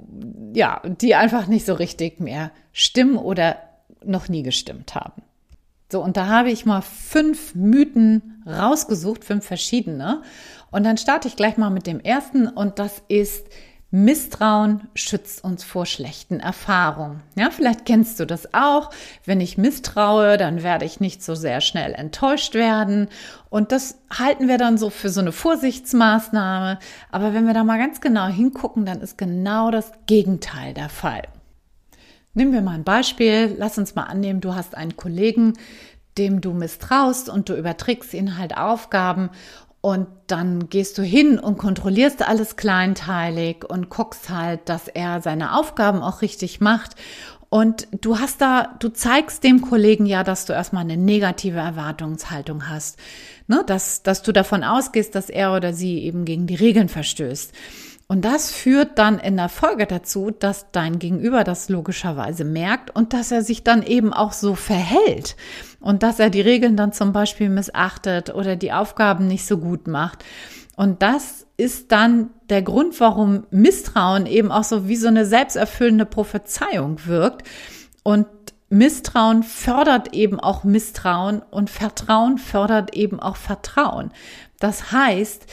ja, 0.53 0.81
die 0.85 1.15
einfach 1.15 1.47
nicht 1.47 1.65
so 1.65 1.73
richtig 1.73 2.21
mehr 2.21 2.51
stimmen 2.71 3.17
oder 3.17 3.57
noch 4.05 4.29
nie 4.29 4.43
gestimmt 4.43 4.95
haben. 4.95 5.23
So, 5.93 6.01
und 6.01 6.17
da 6.17 6.25
habe 6.25 6.49
ich 6.49 6.65
mal 6.65 6.81
fünf 6.81 7.53
Mythen 7.53 8.43
rausgesucht, 8.47 9.23
fünf 9.23 9.45
verschiedene. 9.45 10.23
Und 10.71 10.85
dann 10.87 10.97
starte 10.97 11.27
ich 11.27 11.35
gleich 11.35 11.55
mal 11.55 11.69
mit 11.69 11.85
dem 11.85 11.99
ersten 11.99 12.47
und 12.47 12.79
das 12.79 13.03
ist, 13.09 13.45
Misstrauen 13.91 14.87
schützt 14.95 15.43
uns 15.43 15.63
vor 15.63 15.85
schlechten 15.85 16.39
Erfahrungen. 16.39 17.21
Ja, 17.37 17.51
vielleicht 17.51 17.85
kennst 17.85 18.19
du 18.19 18.25
das 18.25 18.55
auch. 18.55 18.89
Wenn 19.23 19.39
ich 19.39 19.59
misstraue, 19.59 20.37
dann 20.37 20.63
werde 20.63 20.85
ich 20.85 20.99
nicht 20.99 21.21
so 21.21 21.35
sehr 21.35 21.61
schnell 21.61 21.93
enttäuscht 21.93 22.55
werden. 22.55 23.07
Und 23.51 23.71
das 23.71 23.99
halten 24.09 24.47
wir 24.47 24.57
dann 24.57 24.79
so 24.79 24.89
für 24.89 25.09
so 25.09 25.21
eine 25.21 25.31
Vorsichtsmaßnahme. 25.31 26.79
Aber 27.11 27.35
wenn 27.35 27.45
wir 27.45 27.53
da 27.53 27.63
mal 27.63 27.77
ganz 27.77 28.01
genau 28.01 28.25
hingucken, 28.25 28.87
dann 28.87 28.99
ist 28.99 29.19
genau 29.19 29.69
das 29.69 29.91
Gegenteil 30.07 30.73
der 30.73 30.89
Fall. 30.89 31.21
Nehmen 32.33 32.51
wir 32.51 32.61
mal 32.61 32.75
ein 32.75 32.83
Beispiel. 32.83 33.55
Lass 33.57 33.77
uns 33.77 33.95
mal 33.95 34.03
annehmen, 34.03 34.41
du 34.41 34.55
hast 34.55 34.75
einen 34.75 34.97
Kollegen, 34.97 35.53
dem 36.17 36.41
du 36.41 36.53
misstraust 36.53 37.29
und 37.29 37.49
du 37.49 37.55
überträgst 37.55 38.13
ihn 38.13 38.37
halt 38.37 38.57
Aufgaben 38.57 39.29
und 39.81 40.07
dann 40.27 40.69
gehst 40.69 40.97
du 40.97 41.03
hin 41.03 41.37
und 41.37 41.57
kontrollierst 41.57 42.25
alles 42.25 42.55
kleinteilig 42.55 43.65
und 43.69 43.89
guckst 43.89 44.29
halt, 44.29 44.69
dass 44.69 44.87
er 44.87 45.21
seine 45.21 45.55
Aufgaben 45.55 46.01
auch 46.01 46.21
richtig 46.21 46.61
macht. 46.61 46.95
Und 47.49 47.87
du 47.91 48.17
hast 48.17 48.41
da, 48.41 48.75
du 48.79 48.89
zeigst 48.89 49.43
dem 49.43 49.61
Kollegen 49.61 50.05
ja, 50.05 50.23
dass 50.23 50.45
du 50.45 50.53
erstmal 50.53 50.85
eine 50.85 50.97
negative 50.97 51.59
Erwartungshaltung 51.59 52.69
hast. 52.69 52.97
Ne? 53.47 53.63
Dass, 53.67 54.01
dass 54.01 54.23
du 54.23 54.31
davon 54.31 54.63
ausgehst, 54.63 55.13
dass 55.13 55.29
er 55.29 55.53
oder 55.53 55.73
sie 55.73 55.99
eben 55.99 56.25
gegen 56.25 56.47
die 56.47 56.55
Regeln 56.55 56.89
verstößt. 56.89 57.51
Und 58.07 58.25
das 58.25 58.51
führt 58.51 58.99
dann 58.99 59.17
in 59.17 59.37
der 59.37 59.49
Folge 59.49 59.85
dazu, 59.87 60.29
dass 60.29 60.71
dein 60.71 60.99
Gegenüber 60.99 61.43
das 61.43 61.69
logischerweise 61.69 62.43
merkt 62.43 62.95
und 62.95 63.13
dass 63.13 63.31
er 63.31 63.43
sich 63.43 63.63
dann 63.63 63.81
eben 63.81 64.13
auch 64.13 64.33
so 64.33 64.55
verhält 64.55 65.35
und 65.79 66.03
dass 66.03 66.19
er 66.19 66.29
die 66.29 66.41
Regeln 66.41 66.75
dann 66.75 66.91
zum 66.91 67.13
Beispiel 67.13 67.49
missachtet 67.49 68.33
oder 68.33 68.55
die 68.55 68.73
Aufgaben 68.73 69.27
nicht 69.27 69.45
so 69.45 69.57
gut 69.57 69.87
macht. 69.87 70.23
Und 70.75 71.01
das 71.01 71.45
ist 71.55 71.91
dann 71.91 72.31
der 72.49 72.61
Grund, 72.61 72.99
warum 72.99 73.45
Misstrauen 73.51 74.25
eben 74.25 74.51
auch 74.51 74.63
so 74.63 74.87
wie 74.87 74.95
so 74.95 75.07
eine 75.07 75.25
selbsterfüllende 75.25 76.05
Prophezeiung 76.05 77.05
wirkt. 77.05 77.47
Und 78.01 78.27
Misstrauen 78.69 79.43
fördert 79.43 80.13
eben 80.13 80.39
auch 80.39 80.63
Misstrauen 80.63 81.43
und 81.51 81.69
Vertrauen 81.69 82.39
fördert 82.39 82.95
eben 82.95 83.19
auch 83.19 83.35
Vertrauen. 83.35 84.11
Das 84.59 84.91
heißt, 84.91 85.45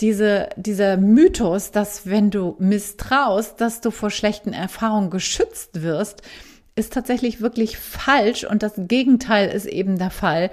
diese, 0.00 0.48
dieser 0.56 0.96
Mythos, 0.96 1.70
dass 1.72 2.06
wenn 2.06 2.30
du 2.30 2.56
misstraust, 2.58 3.60
dass 3.60 3.80
du 3.80 3.90
vor 3.90 4.10
schlechten 4.10 4.52
Erfahrungen 4.52 5.10
geschützt 5.10 5.82
wirst, 5.82 6.22
ist 6.74 6.92
tatsächlich 6.92 7.40
wirklich 7.40 7.76
falsch 7.76 8.44
und 8.44 8.62
das 8.62 8.74
Gegenteil 8.76 9.50
ist 9.50 9.66
eben 9.66 9.98
der 9.98 10.10
Fall. 10.10 10.50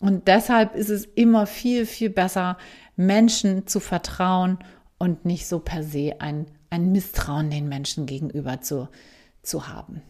Und 0.00 0.28
deshalb 0.28 0.74
ist 0.74 0.90
es 0.90 1.04
immer 1.04 1.46
viel, 1.46 1.86
viel 1.86 2.10
besser, 2.10 2.58
Menschen 2.96 3.66
zu 3.66 3.80
vertrauen 3.80 4.58
und 4.98 5.24
nicht 5.24 5.46
so 5.46 5.58
per 5.58 5.82
se 5.82 6.14
ein, 6.20 6.46
ein 6.70 6.92
Misstrauen 6.92 7.50
den 7.50 7.68
Menschen 7.68 8.06
gegenüber 8.06 8.60
zu, 8.60 8.88
zu 9.42 9.68
haben. 9.68 10.02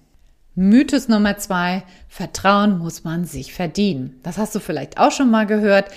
Mythos 0.54 1.08
Nummer 1.08 1.36
zwei, 1.36 1.84
Vertrauen 2.08 2.78
muss 2.78 3.04
man 3.04 3.24
sich 3.24 3.52
verdienen. 3.52 4.18
Das 4.22 4.38
hast 4.38 4.54
du 4.54 4.60
vielleicht 4.60 4.98
auch 4.98 5.12
schon 5.12 5.30
mal 5.30 5.46
gehört. 5.46 5.90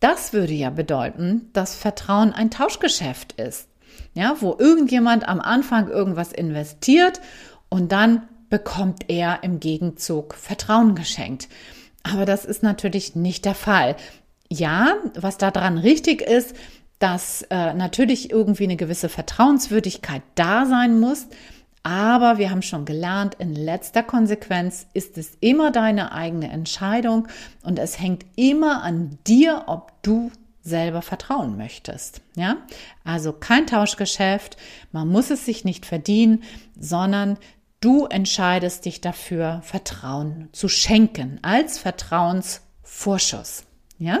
Das 0.00 0.32
würde 0.32 0.54
ja 0.54 0.70
bedeuten, 0.70 1.50
dass 1.52 1.74
Vertrauen 1.74 2.32
ein 2.32 2.50
Tauschgeschäft 2.50 3.32
ist. 3.32 3.68
Ja, 4.14 4.36
wo 4.40 4.56
irgendjemand 4.58 5.28
am 5.28 5.40
Anfang 5.40 5.88
irgendwas 5.88 6.32
investiert 6.32 7.20
und 7.68 7.92
dann 7.92 8.22
bekommt 8.48 9.04
er 9.08 9.44
im 9.44 9.60
Gegenzug 9.60 10.34
Vertrauen 10.34 10.94
geschenkt. 10.94 11.48
Aber 12.02 12.24
das 12.24 12.44
ist 12.44 12.62
natürlich 12.62 13.14
nicht 13.14 13.44
der 13.44 13.54
Fall. 13.54 13.96
Ja, 14.48 14.96
was 15.14 15.38
daran 15.38 15.78
richtig 15.78 16.22
ist, 16.22 16.56
dass 16.98 17.42
äh, 17.50 17.72
natürlich 17.74 18.30
irgendwie 18.30 18.64
eine 18.64 18.76
gewisse 18.76 19.08
Vertrauenswürdigkeit 19.08 20.22
da 20.34 20.66
sein 20.66 20.98
muss, 20.98 21.26
aber 21.82 22.38
wir 22.38 22.50
haben 22.50 22.62
schon 22.62 22.84
gelernt, 22.84 23.36
in 23.38 23.54
letzter 23.54 24.02
Konsequenz 24.02 24.86
ist 24.92 25.16
es 25.16 25.32
immer 25.40 25.70
deine 25.70 26.12
eigene 26.12 26.50
Entscheidung 26.50 27.28
und 27.62 27.78
es 27.78 27.98
hängt 27.98 28.26
immer 28.36 28.82
an 28.82 29.18
dir, 29.26 29.64
ob 29.66 29.92
du 30.02 30.30
selber 30.62 31.00
vertrauen 31.00 31.56
möchtest. 31.56 32.20
Ja, 32.36 32.58
also 33.02 33.32
kein 33.32 33.66
Tauschgeschäft. 33.66 34.58
Man 34.92 35.08
muss 35.08 35.30
es 35.30 35.46
sich 35.46 35.64
nicht 35.64 35.86
verdienen, 35.86 36.42
sondern 36.78 37.38
du 37.80 38.04
entscheidest 38.06 38.84
dich 38.84 39.00
dafür, 39.00 39.60
Vertrauen 39.62 40.50
zu 40.52 40.68
schenken 40.68 41.38
als 41.42 41.78
Vertrauensvorschuss. 41.78 43.64
Ja, 43.98 44.20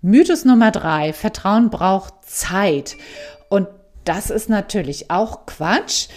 Mythos 0.00 0.44
Nummer 0.44 0.70
drei. 0.70 1.12
Vertrauen 1.12 1.70
braucht 1.70 2.24
Zeit. 2.24 2.96
Und 3.48 3.68
das 4.04 4.30
ist 4.30 4.48
natürlich 4.48 5.10
auch 5.10 5.46
Quatsch. 5.46 6.08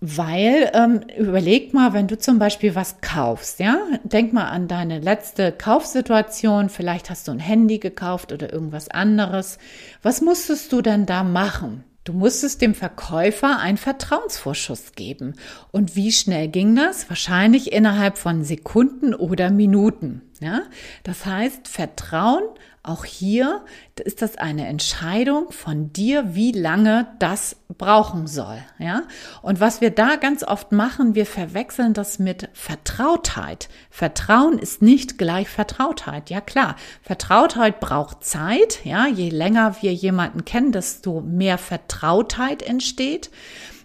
Weil, 0.00 0.70
ähm, 0.72 1.02
überleg 1.18 1.74
mal, 1.74 1.92
wenn 1.92 2.08
du 2.08 2.18
zum 2.18 2.38
Beispiel 2.38 2.74
was 2.74 3.02
kaufst, 3.02 3.60
ja, 3.60 3.78
denk 4.02 4.32
mal 4.32 4.48
an 4.48 4.66
deine 4.66 4.98
letzte 4.98 5.52
Kaufsituation, 5.52 6.70
vielleicht 6.70 7.10
hast 7.10 7.28
du 7.28 7.32
ein 7.32 7.38
Handy 7.38 7.78
gekauft 7.78 8.32
oder 8.32 8.50
irgendwas 8.50 8.88
anderes. 8.88 9.58
Was 10.02 10.22
musstest 10.22 10.72
du 10.72 10.80
denn 10.80 11.04
da 11.04 11.22
machen? 11.22 11.84
Du 12.04 12.14
musstest 12.14 12.62
dem 12.62 12.74
Verkäufer 12.74 13.58
einen 13.58 13.76
Vertrauensvorschuss 13.76 14.92
geben. 14.92 15.34
Und 15.70 15.96
wie 15.96 16.12
schnell 16.12 16.48
ging 16.48 16.74
das? 16.74 17.10
Wahrscheinlich 17.10 17.72
innerhalb 17.72 18.16
von 18.16 18.42
Sekunden 18.42 19.14
oder 19.14 19.50
Minuten. 19.50 20.22
Ja? 20.40 20.62
Das 21.02 21.26
heißt, 21.26 21.68
Vertrauen 21.68 22.44
auch 22.82 23.04
hier 23.04 23.62
ist 24.02 24.22
das 24.22 24.38
eine 24.38 24.66
Entscheidung 24.66 25.52
von 25.52 25.92
dir, 25.92 26.34
wie 26.34 26.52
lange 26.52 27.08
das 27.18 27.56
brauchen 27.76 28.26
soll. 28.26 28.56
Ja? 28.78 29.02
Und 29.42 29.60
was 29.60 29.82
wir 29.82 29.90
da 29.90 30.16
ganz 30.16 30.42
oft 30.42 30.72
machen, 30.72 31.14
wir 31.14 31.26
verwechseln 31.26 31.92
das 31.92 32.18
mit 32.18 32.48
Vertrautheit. 32.54 33.68
Vertrauen 33.90 34.58
ist 34.58 34.80
nicht 34.80 35.18
gleich 35.18 35.50
Vertrautheit. 35.50 36.30
Ja 36.30 36.40
klar, 36.40 36.76
Vertrautheit 37.02 37.80
braucht 37.80 38.24
Zeit. 38.24 38.82
Ja, 38.84 39.06
je 39.06 39.28
länger 39.28 39.76
wir 39.82 39.92
jemanden 39.92 40.46
kennen, 40.46 40.72
desto 40.72 41.20
mehr 41.20 41.58
Vertrautheit 41.58 42.62
entsteht. 42.62 43.30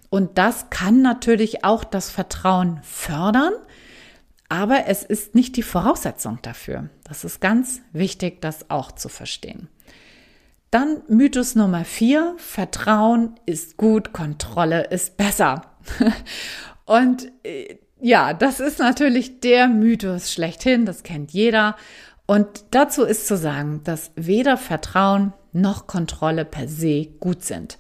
Und 0.10 0.38
das 0.38 0.70
kann 0.70 1.02
natürlich 1.02 1.66
auch 1.66 1.84
das 1.84 2.10
Vertrauen 2.10 2.80
fördern. 2.82 3.52
Aber 4.50 4.88
es 4.88 5.04
ist 5.04 5.36
nicht 5.36 5.56
die 5.56 5.64
Voraussetzung 5.64 6.40
dafür. 6.42 6.90
Das 7.04 7.24
ist 7.24 7.42
ganz 7.42 7.82
wichtig, 7.94 8.42
das 8.42 8.70
auch 8.70 8.92
zu 8.92 9.10
verstehen. 9.10 9.70
Dann 10.72 11.04
Mythos 11.08 11.56
Nummer 11.56 11.86
vier. 11.86 12.36
Vertrauen 12.38 13.40
ist 13.46 13.78
gut, 13.78 14.14
Kontrolle 14.14 14.88
ist 14.88 15.18
besser. 15.18 15.62
Und 16.86 17.32
äh, 17.44 17.78
ja, 18.02 18.34
das 18.34 18.60
ist 18.60 18.80
natürlich 18.80 19.40
der 19.40 19.68
Mythos 19.68 20.32
schlechthin. 20.32 20.86
Das 20.86 21.04
kennt 21.04 21.32
jeder. 21.32 21.76
Und 22.28 22.66
dazu 22.72 23.04
ist 23.04 23.28
zu 23.28 23.38
sagen, 23.38 23.82
dass 23.84 24.12
weder 24.16 24.58
Vertrauen 24.58 25.34
noch 25.54 25.88
Kontrolle 25.88 26.44
per 26.44 26.68
se 26.68 27.08
gut 27.20 27.44
sind. 27.44 27.78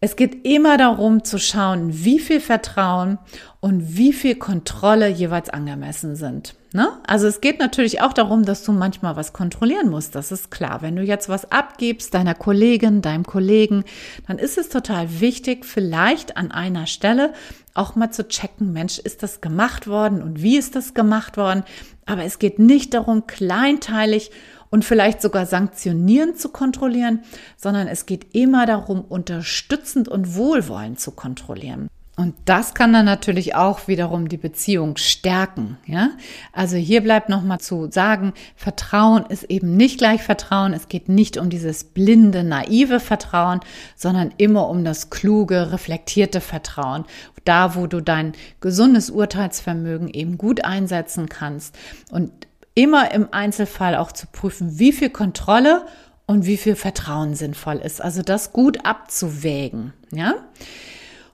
Es 0.00 0.14
geht 0.14 0.46
immer 0.46 0.76
darum 0.76 1.24
zu 1.24 1.38
schauen, 1.38 2.04
wie 2.04 2.20
viel 2.20 2.40
Vertrauen 2.40 3.18
und 3.60 3.96
wie 3.96 4.12
viel 4.12 4.36
Kontrolle 4.36 5.08
jeweils 5.08 5.50
angemessen 5.50 6.14
sind. 6.14 6.54
Ne? 6.72 6.88
Also 7.04 7.26
es 7.26 7.40
geht 7.40 7.58
natürlich 7.58 8.00
auch 8.00 8.12
darum, 8.12 8.44
dass 8.44 8.62
du 8.62 8.70
manchmal 8.70 9.16
was 9.16 9.32
kontrollieren 9.32 9.90
musst. 9.90 10.14
Das 10.14 10.30
ist 10.30 10.52
klar. 10.52 10.82
Wenn 10.82 10.94
du 10.94 11.02
jetzt 11.02 11.28
was 11.28 11.50
abgibst 11.50 12.14
deiner 12.14 12.34
Kollegin, 12.34 13.02
deinem 13.02 13.24
Kollegen, 13.24 13.82
dann 14.28 14.38
ist 14.38 14.56
es 14.56 14.68
total 14.68 15.20
wichtig, 15.20 15.64
vielleicht 15.64 16.36
an 16.36 16.52
einer 16.52 16.86
Stelle 16.86 17.32
auch 17.74 17.96
mal 17.96 18.10
zu 18.10 18.28
checken, 18.28 18.72
Mensch, 18.72 18.98
ist 18.98 19.22
das 19.24 19.40
gemacht 19.40 19.88
worden 19.88 20.22
und 20.22 20.42
wie 20.42 20.58
ist 20.58 20.76
das 20.76 20.94
gemacht 20.94 21.36
worden? 21.36 21.64
Aber 22.06 22.24
es 22.24 22.38
geht 22.38 22.58
nicht 22.58 22.94
darum, 22.94 23.26
kleinteilig 23.26 24.30
und 24.70 24.84
vielleicht 24.84 25.22
sogar 25.22 25.46
sanktionierend 25.46 26.38
zu 26.38 26.50
kontrollieren, 26.50 27.20
sondern 27.56 27.88
es 27.88 28.06
geht 28.06 28.34
immer 28.34 28.66
darum, 28.66 29.02
unterstützend 29.02 30.08
und 30.08 30.34
wohlwollend 30.34 31.00
zu 31.00 31.12
kontrollieren. 31.12 31.88
Und 32.18 32.34
das 32.46 32.74
kann 32.74 32.92
dann 32.92 33.04
natürlich 33.04 33.54
auch 33.54 33.86
wiederum 33.86 34.28
die 34.28 34.38
Beziehung 34.38 34.96
stärken, 34.96 35.76
ja? 35.86 36.10
Also 36.52 36.76
hier 36.76 37.00
bleibt 37.00 37.28
nochmal 37.28 37.60
zu 37.60 37.92
sagen, 37.92 38.32
Vertrauen 38.56 39.24
ist 39.26 39.44
eben 39.44 39.76
nicht 39.76 39.98
gleich 39.98 40.24
Vertrauen. 40.24 40.72
Es 40.72 40.88
geht 40.88 41.08
nicht 41.08 41.36
um 41.36 41.48
dieses 41.48 41.84
blinde, 41.84 42.42
naive 42.42 42.98
Vertrauen, 42.98 43.60
sondern 43.94 44.34
immer 44.36 44.68
um 44.68 44.84
das 44.84 45.10
kluge, 45.10 45.70
reflektierte 45.70 46.40
Vertrauen. 46.40 47.04
Da, 47.44 47.76
wo 47.76 47.86
du 47.86 48.00
dein 48.00 48.32
gesundes 48.60 49.10
Urteilsvermögen 49.10 50.08
eben 50.08 50.38
gut 50.38 50.64
einsetzen 50.64 51.28
kannst 51.28 51.78
und 52.10 52.47
immer 52.78 53.10
im 53.10 53.26
Einzelfall 53.32 53.96
auch 53.96 54.12
zu 54.12 54.28
prüfen, 54.28 54.78
wie 54.78 54.92
viel 54.92 55.10
Kontrolle 55.10 55.84
und 56.26 56.46
wie 56.46 56.56
viel 56.56 56.76
Vertrauen 56.76 57.34
sinnvoll 57.34 57.78
ist. 57.78 58.00
Also 58.00 58.22
das 58.22 58.52
gut 58.52 58.86
abzuwägen, 58.86 59.94
ja? 60.12 60.34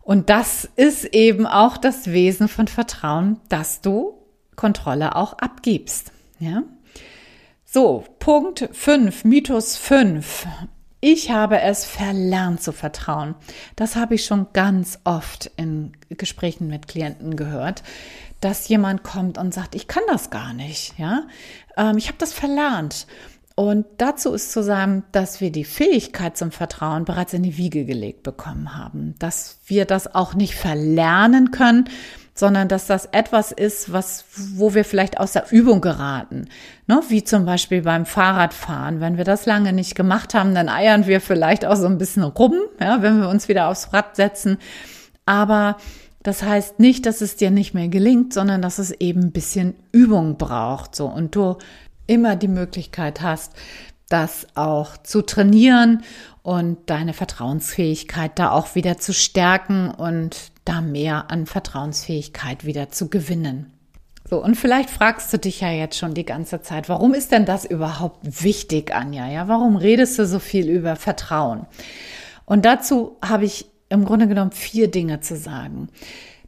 Und 0.00 0.30
das 0.30 0.68
ist 0.76 1.04
eben 1.04 1.46
auch 1.46 1.76
das 1.76 2.12
Wesen 2.12 2.48
von 2.48 2.66
Vertrauen, 2.66 3.40
dass 3.50 3.82
du 3.82 4.22
Kontrolle 4.56 5.16
auch 5.16 5.34
abgibst. 5.34 6.12
Ja? 6.38 6.62
So, 7.64 8.04
Punkt 8.18 8.68
5, 8.72 9.24
Mythos 9.24 9.76
5. 9.76 10.46
Ich 11.00 11.30
habe 11.30 11.60
es 11.60 11.84
verlernt 11.84 12.62
zu 12.62 12.72
vertrauen. 12.72 13.34
Das 13.76 13.96
habe 13.96 14.14
ich 14.14 14.24
schon 14.24 14.46
ganz 14.54 14.98
oft 15.04 15.50
in 15.56 15.92
Gesprächen 16.08 16.68
mit 16.68 16.88
Klienten 16.88 17.36
gehört, 17.36 17.82
dass 18.44 18.68
jemand 18.68 19.02
kommt 19.02 19.38
und 19.38 19.54
sagt, 19.54 19.74
ich 19.74 19.88
kann 19.88 20.02
das 20.06 20.28
gar 20.28 20.52
nicht. 20.52 20.98
Ja, 20.98 21.22
ähm, 21.76 21.96
ich 21.96 22.08
habe 22.08 22.18
das 22.18 22.34
verlernt. 22.34 23.06
Und 23.56 23.86
dazu 23.98 24.32
ist 24.32 24.52
zu 24.52 24.62
sagen, 24.62 25.04
dass 25.12 25.40
wir 25.40 25.50
die 25.52 25.64
Fähigkeit 25.64 26.36
zum 26.36 26.50
Vertrauen 26.50 27.04
bereits 27.04 27.32
in 27.32 27.44
die 27.44 27.56
Wiege 27.56 27.84
gelegt 27.84 28.24
bekommen 28.24 28.76
haben, 28.76 29.14
dass 29.20 29.60
wir 29.66 29.84
das 29.84 30.12
auch 30.12 30.34
nicht 30.34 30.56
verlernen 30.56 31.52
können, 31.52 31.88
sondern 32.34 32.66
dass 32.66 32.88
das 32.88 33.06
etwas 33.12 33.52
ist, 33.52 33.92
was, 33.92 34.24
wo 34.56 34.74
wir 34.74 34.84
vielleicht 34.84 35.20
aus 35.20 35.32
der 35.32 35.52
Übung 35.52 35.80
geraten. 35.80 36.48
Ne? 36.88 37.00
Wie 37.08 37.22
zum 37.22 37.46
Beispiel 37.46 37.82
beim 37.82 38.06
Fahrradfahren. 38.06 39.00
Wenn 39.00 39.16
wir 39.16 39.24
das 39.24 39.46
lange 39.46 39.72
nicht 39.72 39.94
gemacht 39.94 40.34
haben, 40.34 40.52
dann 40.52 40.68
eiern 40.68 41.06
wir 41.06 41.20
vielleicht 41.20 41.64
auch 41.64 41.76
so 41.76 41.86
ein 41.86 41.96
bisschen 41.96 42.24
rum, 42.24 42.54
ja, 42.80 43.00
wenn 43.02 43.20
wir 43.20 43.28
uns 43.28 43.46
wieder 43.46 43.68
aufs 43.68 43.92
Rad 43.92 44.16
setzen. 44.16 44.58
Aber 45.26 45.76
das 46.24 46.42
heißt 46.42 46.80
nicht, 46.80 47.06
dass 47.06 47.20
es 47.20 47.36
dir 47.36 47.50
nicht 47.50 47.74
mehr 47.74 47.88
gelingt, 47.88 48.32
sondern 48.32 48.62
dass 48.62 48.78
es 48.78 48.90
eben 48.92 49.24
ein 49.24 49.32
bisschen 49.32 49.74
Übung 49.92 50.38
braucht. 50.38 50.96
So. 50.96 51.06
Und 51.06 51.36
du 51.36 51.58
immer 52.06 52.34
die 52.34 52.48
Möglichkeit 52.48 53.20
hast, 53.20 53.52
das 54.08 54.46
auch 54.54 54.96
zu 54.96 55.22
trainieren 55.22 56.02
und 56.42 56.78
deine 56.86 57.12
Vertrauensfähigkeit 57.12 58.38
da 58.38 58.50
auch 58.52 58.74
wieder 58.74 58.98
zu 58.98 59.12
stärken 59.12 59.90
und 59.90 60.50
da 60.64 60.80
mehr 60.80 61.30
an 61.30 61.46
Vertrauensfähigkeit 61.46 62.64
wieder 62.64 62.90
zu 62.90 63.10
gewinnen. 63.10 63.70
So, 64.28 64.42
und 64.42 64.54
vielleicht 64.54 64.88
fragst 64.88 65.30
du 65.32 65.38
dich 65.38 65.60
ja 65.60 65.70
jetzt 65.70 65.98
schon 65.98 66.14
die 66.14 66.24
ganze 66.24 66.62
Zeit, 66.62 66.88
warum 66.88 67.12
ist 67.12 67.32
denn 67.32 67.44
das 67.44 67.66
überhaupt 67.66 68.42
wichtig, 68.42 68.94
Anja? 68.94 69.28
Ja, 69.28 69.48
warum 69.48 69.76
redest 69.76 70.18
du 70.18 70.26
so 70.26 70.38
viel 70.38 70.70
über 70.70 70.96
Vertrauen? 70.96 71.66
Und 72.46 72.64
dazu 72.64 73.18
habe 73.22 73.44
ich 73.44 73.66
im 73.88 74.04
Grunde 74.04 74.28
genommen 74.28 74.52
vier 74.52 74.90
Dinge 74.90 75.20
zu 75.20 75.36
sagen. 75.36 75.88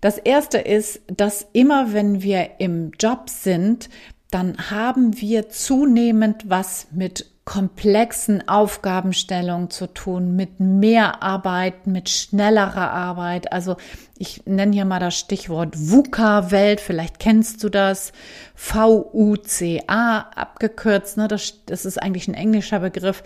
Das 0.00 0.18
erste 0.18 0.58
ist, 0.58 1.00
dass 1.08 1.46
immer 1.52 1.92
wenn 1.92 2.22
wir 2.22 2.60
im 2.60 2.92
Job 2.98 3.30
sind, 3.30 3.88
dann 4.30 4.70
haben 4.70 5.20
wir 5.20 5.48
zunehmend 5.48 6.48
was 6.48 6.88
mit 6.90 7.26
komplexen 7.46 8.48
Aufgabenstellungen 8.48 9.70
zu 9.70 9.86
tun, 9.86 10.34
mit 10.34 10.58
mehr 10.58 11.22
Arbeit, 11.22 11.86
mit 11.86 12.10
schnellerer 12.10 12.90
Arbeit. 12.90 13.52
Also 13.52 13.76
ich 14.18 14.44
nenne 14.46 14.72
hier 14.72 14.84
mal 14.84 14.98
das 14.98 15.16
Stichwort 15.16 15.76
VUCA-Welt, 15.76 16.80
vielleicht 16.80 17.20
kennst 17.20 17.62
du 17.62 17.68
das, 17.68 18.12
V-U-C-A 18.56 20.18
abgekürzt, 20.18 21.18
ne? 21.18 21.28
das, 21.28 21.64
das 21.66 21.84
ist 21.84 22.02
eigentlich 22.02 22.26
ein 22.26 22.34
englischer 22.34 22.80
Begriff. 22.80 23.22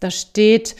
Da 0.00 0.10
steht, 0.10 0.74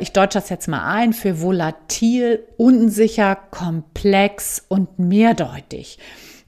ich 0.00 0.12
deutsche 0.12 0.38
das 0.38 0.48
jetzt 0.48 0.66
mal 0.66 0.84
ein, 0.84 1.12
für 1.12 1.40
volatil, 1.40 2.44
unsicher, 2.56 3.36
komplex 3.36 4.64
und 4.68 4.98
mehrdeutig. 4.98 5.98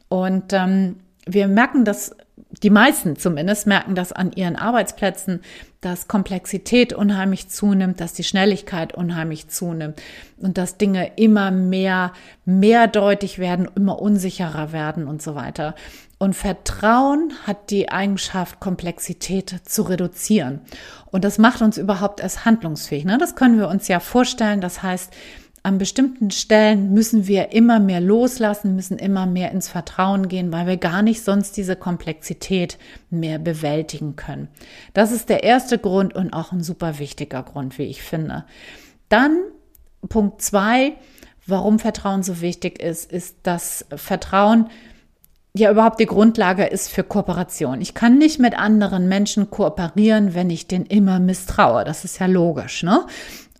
Und 0.08 0.52
ähm, 0.52 0.96
wir 1.26 1.48
merken 1.48 1.84
das 1.84 2.16
die 2.62 2.70
meisten 2.70 3.16
zumindest 3.16 3.66
merken 3.66 3.94
das 3.94 4.12
an 4.12 4.32
ihren 4.32 4.56
Arbeitsplätzen, 4.56 5.40
dass 5.80 6.08
Komplexität 6.08 6.92
unheimlich 6.92 7.48
zunimmt, 7.48 8.00
dass 8.00 8.12
die 8.12 8.24
Schnelligkeit 8.24 8.94
unheimlich 8.94 9.48
zunimmt 9.48 10.00
und 10.38 10.56
dass 10.56 10.78
Dinge 10.78 11.12
immer 11.16 11.50
mehr 11.50 12.12
mehrdeutig 12.44 13.38
werden, 13.38 13.68
immer 13.74 14.00
unsicherer 14.00 14.72
werden 14.72 15.06
und 15.06 15.22
so 15.22 15.34
weiter. 15.34 15.74
Und 16.24 16.32
Vertrauen 16.32 17.34
hat 17.46 17.68
die 17.68 17.90
Eigenschaft, 17.90 18.58
Komplexität 18.58 19.54
zu 19.66 19.82
reduzieren. 19.82 20.62
Und 21.10 21.22
das 21.22 21.36
macht 21.36 21.60
uns 21.60 21.76
überhaupt 21.76 22.20
erst 22.20 22.46
handlungsfähig. 22.46 23.04
Ne? 23.04 23.18
Das 23.18 23.36
können 23.36 23.58
wir 23.58 23.68
uns 23.68 23.88
ja 23.88 24.00
vorstellen. 24.00 24.62
Das 24.62 24.82
heißt, 24.82 25.12
an 25.64 25.76
bestimmten 25.76 26.30
Stellen 26.30 26.94
müssen 26.94 27.26
wir 27.26 27.52
immer 27.52 27.78
mehr 27.78 28.00
loslassen, 28.00 28.74
müssen 28.74 28.96
immer 28.96 29.26
mehr 29.26 29.50
ins 29.50 29.68
Vertrauen 29.68 30.28
gehen, 30.28 30.50
weil 30.50 30.66
wir 30.66 30.78
gar 30.78 31.02
nicht 31.02 31.22
sonst 31.22 31.58
diese 31.58 31.76
Komplexität 31.76 32.78
mehr 33.10 33.38
bewältigen 33.38 34.16
können. 34.16 34.48
Das 34.94 35.12
ist 35.12 35.28
der 35.28 35.42
erste 35.42 35.76
Grund 35.76 36.14
und 36.14 36.32
auch 36.32 36.52
ein 36.52 36.62
super 36.62 36.98
wichtiger 36.98 37.42
Grund, 37.42 37.76
wie 37.76 37.82
ich 37.82 38.00
finde. 38.00 38.46
Dann 39.10 39.42
Punkt 40.08 40.40
zwei, 40.40 40.94
warum 41.46 41.78
Vertrauen 41.78 42.22
so 42.22 42.40
wichtig 42.40 42.80
ist, 42.80 43.12
ist, 43.12 43.36
dass 43.42 43.84
Vertrauen 43.94 44.70
ja 45.56 45.70
überhaupt 45.70 46.00
die 46.00 46.06
Grundlage 46.06 46.64
ist 46.64 46.90
für 46.90 47.04
Kooperation. 47.04 47.80
Ich 47.80 47.94
kann 47.94 48.18
nicht 48.18 48.40
mit 48.40 48.58
anderen 48.58 49.08
Menschen 49.08 49.50
kooperieren, 49.50 50.34
wenn 50.34 50.50
ich 50.50 50.66
denen 50.66 50.86
immer 50.86 51.20
misstraue. 51.20 51.84
Das 51.84 52.04
ist 52.04 52.18
ja 52.18 52.26
logisch, 52.26 52.82
ne? 52.82 53.06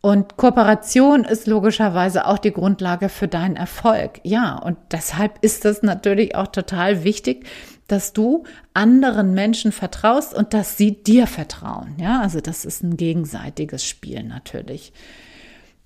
Und 0.01 0.37
Kooperation 0.37 1.25
ist 1.25 1.47
logischerweise 1.47 2.27
auch 2.27 2.37
die 2.37 2.53
Grundlage 2.53 3.09
für 3.09 3.27
deinen 3.27 3.57
Erfolg. 3.57 4.21
Ja, 4.23 4.57
und 4.57 4.77
deshalb 4.91 5.39
ist 5.41 5.65
es 5.65 5.83
natürlich 5.83 6.35
auch 6.35 6.49
total 6.49 7.05
wichtig, 7.05 7.47
dass 7.87 8.13
du 8.13 8.45
anderen 8.75 9.33
Menschen 9.33 9.73
vertraust 9.73 10.35
und 10.35 10.53
dass 10.53 10.77
sie 10.77 11.03
dir 11.03 11.27
vertrauen. 11.27 11.95
Ja, 11.99 12.21
also 12.21 12.41
das 12.41 12.67
ist 12.67 12.83
ein 12.83 12.99
gegenseitiges 12.99 13.87
Spiel 13.87 14.25
natürlich. 14.25 14.93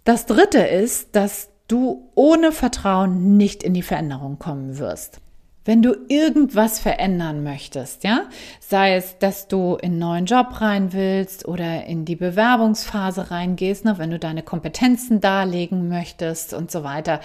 Das 0.02 0.26
dritte 0.26 0.62
ist, 0.62 1.14
dass 1.14 1.50
du 1.68 2.10
ohne 2.16 2.50
Vertrauen 2.50 3.36
nicht 3.36 3.62
in 3.62 3.74
die 3.74 3.82
Veränderung 3.82 4.40
kommen 4.40 4.78
wirst. 4.78 5.20
Wenn 5.68 5.82
du 5.82 5.94
irgendwas 6.08 6.78
verändern 6.78 7.42
möchtest, 7.42 8.02
ja, 8.02 8.22
sei 8.58 8.94
es, 8.94 9.18
dass 9.18 9.48
du 9.48 9.74
in 9.74 9.90
einen 9.90 9.98
neuen 9.98 10.24
Job 10.24 10.62
rein 10.62 10.94
willst 10.94 11.46
oder 11.46 11.84
in 11.84 12.06
die 12.06 12.16
Bewerbungsphase 12.16 13.30
reingehst, 13.30 13.84
ne, 13.84 13.98
wenn 13.98 14.10
du 14.10 14.18
deine 14.18 14.42
Kompetenzen 14.42 15.20
darlegen 15.20 15.90
möchtest 15.90 16.54
und 16.54 16.70
so 16.70 16.84
weiter. 16.84 17.20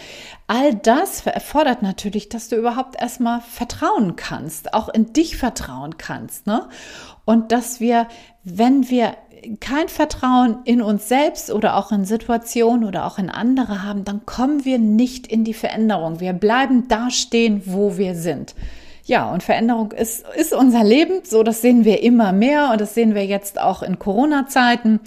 All 0.47 0.75
das 0.75 1.25
erfordert 1.25 1.83
natürlich, 1.83 2.27
dass 2.27 2.49
du 2.49 2.57
überhaupt 2.57 3.01
erstmal 3.01 3.39
vertrauen 3.39 4.17
kannst, 4.17 4.73
auch 4.73 4.89
in 4.89 5.13
dich 5.13 5.37
vertrauen 5.37 5.97
kannst, 5.97 6.45
ne? 6.45 6.67
Und 7.23 7.53
dass 7.53 7.79
wir, 7.79 8.09
wenn 8.43 8.89
wir 8.89 9.15
kein 9.59 9.87
Vertrauen 9.87 10.59
in 10.65 10.81
uns 10.81 11.07
selbst 11.07 11.51
oder 11.51 11.77
auch 11.77 11.91
in 11.91 12.05
Situationen 12.05 12.85
oder 12.85 13.05
auch 13.05 13.17
in 13.17 13.29
andere 13.29 13.83
haben, 13.83 14.03
dann 14.03 14.25
kommen 14.25 14.65
wir 14.65 14.79
nicht 14.79 15.27
in 15.27 15.43
die 15.43 15.53
Veränderung. 15.53 16.19
Wir 16.19 16.33
bleiben 16.33 16.87
da 16.87 17.09
stehen, 17.09 17.63
wo 17.65 17.97
wir 17.97 18.15
sind. 18.15 18.55
Ja, 19.05 19.29
und 19.31 19.43
Veränderung 19.43 19.91
ist, 19.91 20.25
ist 20.35 20.53
unser 20.53 20.83
Leben. 20.83 21.21
So, 21.23 21.43
das 21.43 21.61
sehen 21.61 21.83
wir 21.83 22.01
immer 22.01 22.31
mehr 22.31 22.69
und 22.71 22.79
das 22.79 22.93
sehen 22.93 23.15
wir 23.15 23.25
jetzt 23.25 23.59
auch 23.59 23.83
in 23.83 23.99
Corona-Zeiten. 23.99 25.01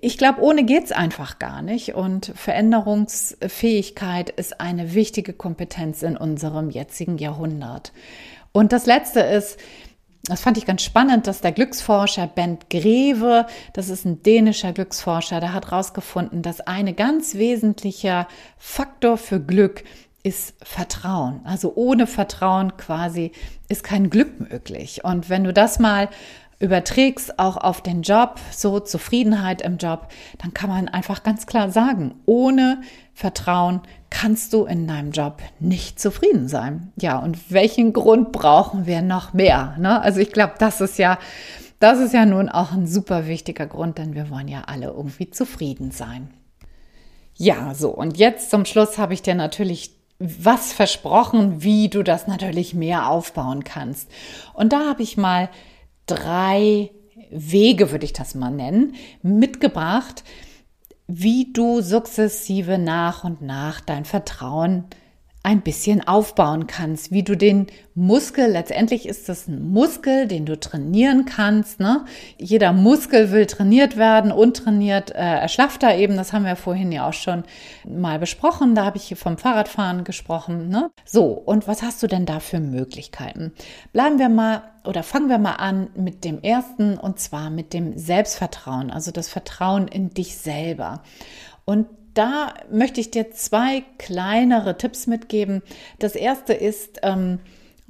Ich 0.00 0.18
glaube, 0.18 0.42
ohne 0.42 0.64
geht's 0.64 0.92
einfach 0.92 1.38
gar 1.38 1.62
nicht. 1.62 1.94
Und 1.94 2.32
Veränderungsfähigkeit 2.34 4.28
ist 4.28 4.60
eine 4.60 4.92
wichtige 4.94 5.32
Kompetenz 5.32 6.02
in 6.02 6.18
unserem 6.18 6.68
jetzigen 6.68 7.16
Jahrhundert. 7.16 7.92
Und 8.52 8.72
das 8.72 8.84
letzte 8.84 9.20
ist, 9.20 9.58
das 10.24 10.42
fand 10.42 10.58
ich 10.58 10.66
ganz 10.66 10.82
spannend, 10.82 11.26
dass 11.26 11.40
der 11.40 11.52
Glücksforscher 11.52 12.26
Bent 12.26 12.68
Greve, 12.68 13.46
das 13.72 13.88
ist 13.88 14.04
ein 14.04 14.22
dänischer 14.22 14.72
Glücksforscher, 14.72 15.40
der 15.40 15.52
hat 15.52 15.70
herausgefunden, 15.70 16.42
dass 16.42 16.60
ein 16.60 16.94
ganz 16.94 17.34
wesentlicher 17.34 18.28
Faktor 18.58 19.16
für 19.16 19.40
Glück 19.40 19.84
ist 20.22 20.54
Vertrauen. 20.62 21.40
Also 21.44 21.72
ohne 21.74 22.06
Vertrauen 22.06 22.76
quasi 22.76 23.32
ist 23.68 23.82
kein 23.82 24.10
Glück 24.10 24.38
möglich. 24.40 25.04
Und 25.04 25.30
wenn 25.30 25.44
du 25.44 25.52
das 25.52 25.78
mal 25.78 26.10
überträgst 26.60 27.38
auch 27.38 27.56
auf 27.56 27.80
den 27.80 28.02
Job, 28.02 28.38
so 28.52 28.80
Zufriedenheit 28.80 29.62
im 29.62 29.78
Job, 29.78 30.08
dann 30.38 30.54
kann 30.54 30.70
man 30.70 30.88
einfach 30.88 31.22
ganz 31.22 31.46
klar 31.46 31.70
sagen, 31.70 32.14
ohne 32.26 32.82
Vertrauen 33.14 33.80
kannst 34.10 34.52
du 34.52 34.66
in 34.66 34.86
deinem 34.86 35.10
Job 35.10 35.38
nicht 35.58 35.98
zufrieden 35.98 36.48
sein. 36.48 36.92
Ja, 37.00 37.18
und 37.18 37.50
welchen 37.50 37.92
Grund 37.92 38.30
brauchen 38.32 38.86
wir 38.86 39.00
noch 39.00 39.32
mehr? 39.32 39.74
Ne? 39.78 40.00
Also 40.02 40.20
ich 40.20 40.32
glaube, 40.32 40.54
das 40.58 40.80
ist 40.82 40.98
ja, 40.98 41.18
das 41.78 41.98
ist 41.98 42.12
ja 42.12 42.26
nun 42.26 42.50
auch 42.50 42.72
ein 42.72 42.86
super 42.86 43.26
wichtiger 43.26 43.66
Grund, 43.66 43.96
denn 43.96 44.14
wir 44.14 44.28
wollen 44.30 44.48
ja 44.48 44.64
alle 44.66 44.88
irgendwie 44.88 45.30
zufrieden 45.30 45.92
sein. 45.92 46.28
Ja, 47.36 47.72
so, 47.72 47.88
und 47.88 48.18
jetzt 48.18 48.50
zum 48.50 48.66
Schluss 48.66 48.98
habe 48.98 49.14
ich 49.14 49.22
dir 49.22 49.34
natürlich 49.34 49.92
was 50.18 50.74
versprochen, 50.74 51.62
wie 51.62 51.88
du 51.88 52.02
das 52.02 52.26
natürlich 52.26 52.74
mehr 52.74 53.08
aufbauen 53.08 53.64
kannst. 53.64 54.10
Und 54.52 54.74
da 54.74 54.90
habe 54.90 55.02
ich 55.02 55.16
mal 55.16 55.48
drei 56.14 56.90
Wege, 57.30 57.90
würde 57.90 58.04
ich 58.04 58.12
das 58.12 58.34
mal 58.34 58.50
nennen, 58.50 58.94
mitgebracht, 59.22 60.24
wie 61.06 61.52
du 61.52 61.80
sukzessive 61.80 62.78
nach 62.78 63.24
und 63.24 63.42
nach 63.42 63.80
dein 63.80 64.04
Vertrauen 64.04 64.84
ein 65.42 65.62
bisschen 65.62 66.06
aufbauen 66.06 66.66
kannst, 66.66 67.12
wie 67.12 67.22
du 67.22 67.34
den 67.34 67.68
Muskel, 67.94 68.50
letztendlich 68.50 69.08
ist 69.08 69.28
das 69.30 69.48
ein 69.48 69.70
Muskel, 69.70 70.26
den 70.28 70.44
du 70.44 70.58
trainieren 70.60 71.24
kannst. 71.24 71.80
Ne? 71.80 72.04
Jeder 72.36 72.74
Muskel 72.74 73.30
will 73.30 73.46
trainiert 73.46 73.96
werden, 73.96 74.32
untrainiert 74.32 75.12
äh, 75.12 75.18
erschlafft 75.18 75.82
er 75.82 75.96
eben. 75.96 76.16
Das 76.16 76.34
haben 76.34 76.44
wir 76.44 76.56
vorhin 76.56 76.92
ja 76.92 77.08
auch 77.08 77.14
schon 77.14 77.44
mal 77.88 78.18
besprochen. 78.18 78.74
Da 78.74 78.84
habe 78.84 78.98
ich 78.98 79.04
hier 79.04 79.16
vom 79.16 79.38
Fahrradfahren 79.38 80.04
gesprochen. 80.04 80.68
Ne? 80.68 80.90
So, 81.06 81.28
und 81.28 81.66
was 81.66 81.82
hast 81.82 82.02
du 82.02 82.06
denn 82.06 82.26
da 82.26 82.40
für 82.40 82.60
Möglichkeiten? 82.60 83.52
Bleiben 83.92 84.18
wir 84.18 84.28
mal 84.28 84.62
oder 84.84 85.02
fangen 85.02 85.30
wir 85.30 85.38
mal 85.38 85.56
an 85.56 85.88
mit 85.94 86.24
dem 86.24 86.42
ersten 86.42 86.98
und 86.98 87.18
zwar 87.18 87.48
mit 87.48 87.72
dem 87.72 87.96
Selbstvertrauen, 87.96 88.90
also 88.90 89.10
das 89.10 89.28
Vertrauen 89.28 89.88
in 89.88 90.10
dich 90.10 90.36
selber. 90.36 91.02
Und 91.64 91.86
da 92.14 92.54
möchte 92.70 93.00
ich 93.00 93.10
dir 93.10 93.30
zwei 93.32 93.84
kleinere 93.98 94.76
Tipps 94.76 95.06
mitgeben. 95.06 95.62
Das 95.98 96.14
erste 96.14 96.52
ist, 96.52 97.00
ähm, 97.02 97.38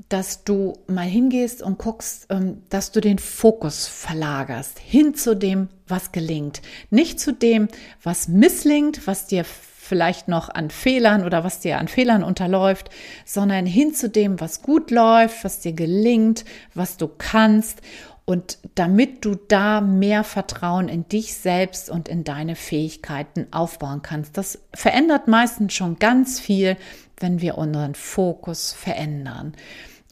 dass 0.09 0.45
du 0.45 0.79
mal 0.87 1.07
hingehst 1.07 1.63
und 1.63 1.79
guckst, 1.79 2.27
ähm, 2.31 2.63
dass 2.71 2.93
du 2.93 3.01
den 3.01 3.19
Fokus 3.19 3.87
verlagerst 3.87 4.79
hin 4.79 5.15
zu 5.15 5.37
dem, 5.37 5.69
was 5.87 6.13
gelingt. 6.13 6.63
Nicht 6.91 7.21
zu 7.21 7.33
dem, 7.33 7.69
was 8.03 8.29
misslingt, 8.29 9.07
was 9.07 9.27
dir 9.27 9.45
vielleicht 9.45 10.29
noch 10.29 10.49
an 10.49 10.71
Fehlern 10.71 11.25
oder 11.25 11.43
was 11.43 11.59
dir 11.59 11.79
an 11.79 11.89
Fehlern 11.89 12.23
unterläuft, 12.23 12.91
sondern 13.25 13.67
hin 13.67 13.93
zu 13.93 14.09
dem, 14.09 14.41
was 14.41 14.63
gut 14.63 14.93
läuft, 14.93 15.43
was 15.43 15.59
dir 15.59 15.73
gelingt, 15.73 16.45
was 16.75 16.97
du 16.97 17.09
kannst 17.09 17.83
und 18.31 18.59
damit 18.77 19.25
du 19.25 19.35
da 19.35 19.81
mehr 19.81 20.23
Vertrauen 20.23 20.89
in 20.89 21.09
dich 21.09 21.35
selbst 21.35 21.91
und 21.91 22.09
in 22.09 22.23
deine 22.23 22.55
Fähigkeiten 22.55 23.49
aufbauen 23.51 24.03
kannst. 24.03 24.39
Das 24.39 24.61
verändert 24.73 25.27
meistens 25.27 25.73
schon 25.75 25.99
ganz 25.99 26.39
viel, 26.39 26.77
wenn 27.19 27.41
wir 27.41 27.59
unseren 27.59 27.97
Fokus 27.97 28.71
verändern. 28.71 29.55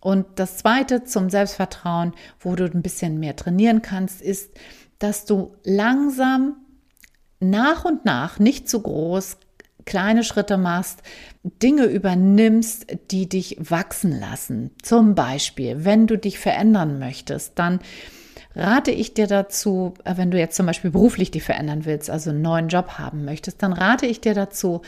Und 0.00 0.26
das 0.35 0.57
zweite 0.57 1.04
zum 1.04 1.31
Selbstvertrauen, 1.31 2.12
wo 2.40 2.57
du 2.57 2.64
ein 2.64 2.83
bisschen 2.83 3.20
mehr 3.20 3.37
trainieren 3.37 3.83
kannst, 3.83 4.20
ist, 4.20 4.50
dass 4.98 5.24
du 5.24 5.54
langsam 5.62 6.57
nach 7.38 7.85
und 7.85 8.04
nach, 8.04 8.40
nicht 8.40 8.68
zu 8.68 8.83
groß, 8.83 9.37
kleine 9.88 10.22
Schritte 10.22 10.59
machst, 10.59 11.03
Dinge 11.42 11.85
übernimmst, 11.85 12.87
die 13.11 13.27
dich 13.27 13.57
wachsen 13.59 14.20
lassen. 14.20 14.70
Zum 14.83 15.14
Beispiel, 15.14 15.87
wenn 15.87 16.07
du 16.07 16.18
dich 16.18 16.38
verändern 16.38 16.98
möchtest, 16.98 17.59
dann 17.59 17.81
rate 18.55 18.90
ich 18.90 19.14
dir 19.14 19.27
dazu, 19.27 19.94
äh, 20.05 20.16
wenn 20.16 20.31
du 20.31 20.38
jetzt 20.38 20.57
zum 20.57 20.66
Beispiel 20.66 20.90
beruflich 20.90 21.31
dich 21.31 21.42
verändern 21.42 21.87
willst, 21.87 22.11
also 22.11 22.31
einen 22.31 22.42
neuen 22.42 22.68
Job 22.68 22.98
haben 22.98 23.24
möchtest, 23.24 23.62
dann 23.62 23.72
rate 23.72 24.05
ich 24.05 24.20
dir 24.20 24.35
dazu, 24.35 24.83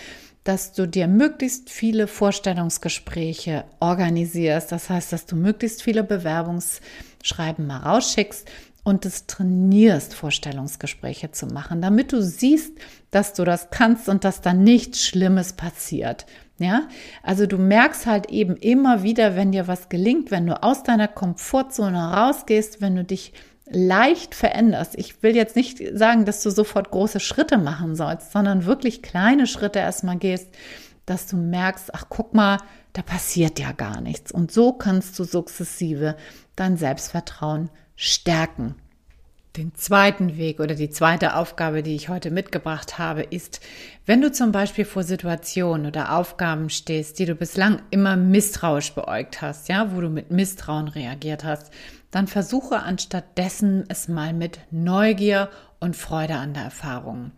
dass 0.45 0.73
du 0.73 0.87
dir 0.87 1.07
möglichst 1.07 1.71
viele 1.71 2.07
Vorstellungsgespräche 2.07 3.65
organisierst. 3.79 4.71
Das 4.71 4.91
heißt, 4.91 5.13
dass 5.15 5.25
du 5.25 5.35
möglichst 5.37 5.83
viele 5.83 6.05
Bewerbungsschreiben 6.05 7.67
mal 7.67 7.79
rausschickst 7.79 8.51
und 8.83 9.05
es 9.07 9.27
trainierst, 9.27 10.15
Vorstellungsgespräche 10.15 11.31
zu 11.33 11.47
machen, 11.47 11.83
damit 11.83 12.13
du 12.13 12.23
siehst, 12.23 12.73
dass 13.11 13.35
du 13.35 13.45
das 13.45 13.71
kannst 13.71 14.09
und 14.09 14.25
dass 14.25 14.41
da 14.41 14.53
nichts 14.53 15.05
Schlimmes 15.05 15.53
passiert. 15.53 16.27
Ja, 16.59 16.89
also 17.23 17.47
du 17.47 17.57
merkst 17.57 18.05
halt 18.07 18.29
eben 18.31 18.55
immer 18.57 19.03
wieder, 19.03 19.35
wenn 19.35 19.51
dir 19.51 19.67
was 19.67 19.89
gelingt, 19.89 20.31
wenn 20.31 20.47
du 20.47 20.63
aus 20.63 20.83
deiner 20.83 21.09
Komfortzone 21.09 21.99
rausgehst, 21.99 22.83
wenn 22.83 22.97
du 22.97 23.05
dich 23.05 23.33
leicht 23.71 24.35
veränderst. 24.35 24.95
Ich 24.99 25.23
will 25.23 25.35
jetzt 25.35 25.57
nicht 25.57 25.81
sagen, 25.95 26.27
dass 26.27 26.43
du 26.43 26.51
sofort 26.51 26.91
große 26.91 27.21
Schritte 27.21 27.57
machen 27.57 27.95
sollst, 27.97 28.33
sondern 28.33 28.67
wirklich 28.67 29.01
kleine 29.01 29.47
Schritte 29.47 29.79
erstmal 29.79 30.19
gehst, 30.19 30.49
dass 31.07 31.27
du 31.27 31.37
merkst, 31.37 31.95
ach 31.95 32.05
guck 32.09 32.35
mal, 32.35 32.59
da 32.93 33.03
passiert 33.03 33.59
ja 33.59 33.73
gar 33.73 34.01
nichts. 34.01 34.33
Und 34.33 34.53
so 34.53 34.73
kannst 34.73 35.19
du 35.19 35.25
sukzessive 35.25 36.17
dein 36.57 36.77
Selbstvertrauen 36.77 37.71
stärken. 37.97 38.75
Den 39.57 39.75
zweiten 39.75 40.37
Weg 40.37 40.61
oder 40.61 40.77
die 40.77 40.91
zweite 40.91 41.35
Aufgabe, 41.35 41.83
die 41.83 41.97
ich 41.97 42.09
heute 42.09 42.31
mitgebracht 42.31 42.99
habe, 42.99 43.23
ist, 43.23 43.61
wenn 44.07 44.21
du 44.21 44.31
zum 44.31 44.53
Beispiel 44.53 44.85
vor 44.85 45.03
Situationen 45.03 45.87
oder 45.87 46.15
Aufgaben 46.17 46.71
stehst, 46.71 47.19
die 47.19 47.27
du 47.27 47.35
bislang 47.35 47.83
immer 47.91 48.17
misstrauisch 48.17 48.93
beäugt 48.95 49.43
hast, 49.43 49.69
ja, 49.69 49.93
wo 49.93 50.01
du 50.01 50.09
mit 50.09 50.31
Misstrauen 50.31 50.87
reagiert 50.87 51.43
hast, 51.43 51.73
dann 52.13 52.29
versuche 52.29 52.81
anstattdessen 52.81 53.85
es 53.89 54.07
mal 54.07 54.33
mit 54.33 54.61
Neugier 54.71 55.49
und 55.81 55.97
Freude 55.97 56.37
an 56.37 56.55
der 56.55 56.65
Erfahrung. 56.65 57.33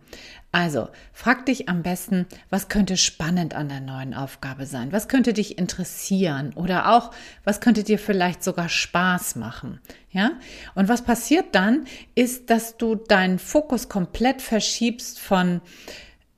Also, 0.53 0.89
frag 1.13 1.47
dich 1.47 1.67
am 1.67 1.81
besten, 1.81 2.27
was 2.51 2.69
könnte 2.69 2.95
spannend 2.95 3.55
an 3.55 3.69
der 3.69 3.79
neuen 3.79 4.13
Aufgabe 4.13 4.67
sein? 4.67 4.91
Was 4.91 5.07
könnte 5.07 5.33
dich 5.33 5.57
interessieren? 5.57 6.53
Oder 6.53 6.93
auch, 6.93 7.09
was 7.43 7.59
könnte 7.59 7.83
dir 7.83 7.97
vielleicht 7.97 8.43
sogar 8.43 8.69
Spaß 8.69 9.35
machen? 9.35 9.81
Ja? 10.11 10.33
Und 10.75 10.89
was 10.89 11.01
passiert 11.01 11.55
dann, 11.55 11.85
ist, 12.13 12.51
dass 12.51 12.77
du 12.77 12.93
deinen 12.93 13.39
Fokus 13.39 13.89
komplett 13.89 14.43
verschiebst 14.43 15.19
von, 15.19 15.59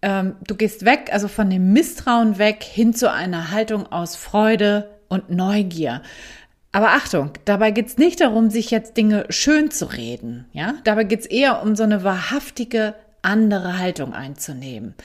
ähm, 0.02 0.38
du 0.48 0.56
gehst 0.56 0.86
weg, 0.86 1.10
also 1.12 1.28
von 1.28 1.50
dem 1.50 1.74
Misstrauen 1.74 2.38
weg 2.38 2.64
hin 2.64 2.94
zu 2.94 3.12
einer 3.12 3.52
Haltung 3.52 3.86
aus 3.92 4.16
Freude 4.16 4.98
und 5.10 5.30
Neugier. 5.30 6.02
Aber 6.72 6.92
Achtung, 6.92 7.32
dabei 7.44 7.72
geht 7.72 7.88
es 7.88 7.98
nicht 7.98 8.22
darum, 8.22 8.50
sich 8.50 8.72
jetzt 8.72 8.96
Dinge 8.96 9.26
schön 9.28 9.72
zu 9.72 9.92
reden. 9.92 10.46
Ja? 10.54 10.76
Dabei 10.86 11.04
geht 11.04 11.20
es 11.20 11.26
eher 11.26 11.62
um 11.62 11.76
so 11.76 11.84
eine 11.84 12.06
wahrhaftige 12.06 12.96
andere 13.26 13.78
Haltung 13.78 14.14
einzunehmen 14.14 14.96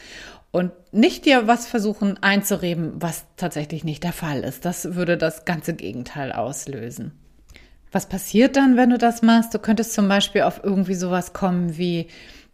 und 0.52 0.72
nicht 0.92 1.26
dir 1.26 1.46
was 1.46 1.66
versuchen 1.66 2.22
einzureden, 2.22 2.92
was 2.96 3.24
tatsächlich 3.36 3.84
nicht 3.84 4.02
der 4.02 4.12
Fall 4.12 4.40
ist. 4.40 4.64
Das 4.64 4.94
würde 4.94 5.16
das 5.16 5.44
ganze 5.44 5.74
Gegenteil 5.74 6.32
auslösen. 6.32 7.12
Was 7.92 8.08
passiert 8.08 8.56
dann, 8.56 8.76
wenn 8.76 8.90
du 8.90 8.98
das 8.98 9.22
machst? 9.22 9.52
Du 9.54 9.58
könntest 9.58 9.94
zum 9.94 10.08
Beispiel 10.08 10.42
auf 10.42 10.60
irgendwie 10.62 10.94
sowas 10.94 11.32
kommen 11.32 11.76
wie, 11.76 12.06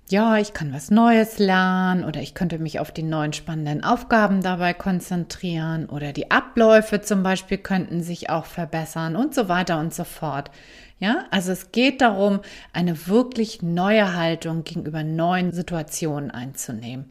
ja, 0.08 0.38
ich 0.38 0.52
kann 0.52 0.72
was 0.72 0.90
Neues 0.90 1.38
lernen 1.38 2.04
oder 2.04 2.20
ich 2.20 2.34
könnte 2.34 2.58
mich 2.58 2.80
auf 2.80 2.90
die 2.90 3.02
neuen 3.02 3.32
spannenden 3.32 3.84
Aufgaben 3.84 4.42
dabei 4.42 4.72
konzentrieren 4.72 5.86
oder 5.86 6.12
die 6.12 6.30
Abläufe 6.30 7.00
zum 7.00 7.22
Beispiel 7.22 7.58
könnten 7.58 8.02
sich 8.02 8.30
auch 8.30 8.46
verbessern 8.46 9.16
und 9.16 9.34
so 9.34 9.48
weiter 9.48 9.78
und 9.78 9.92
so 9.92 10.04
fort. 10.04 10.50
Ja, 10.98 11.26
also 11.30 11.52
es 11.52 11.72
geht 11.72 12.00
darum, 12.00 12.40
eine 12.72 13.06
wirklich 13.06 13.60
neue 13.60 14.14
Haltung 14.14 14.64
gegenüber 14.64 15.02
neuen 15.02 15.52
Situationen 15.52 16.30
einzunehmen. 16.30 17.06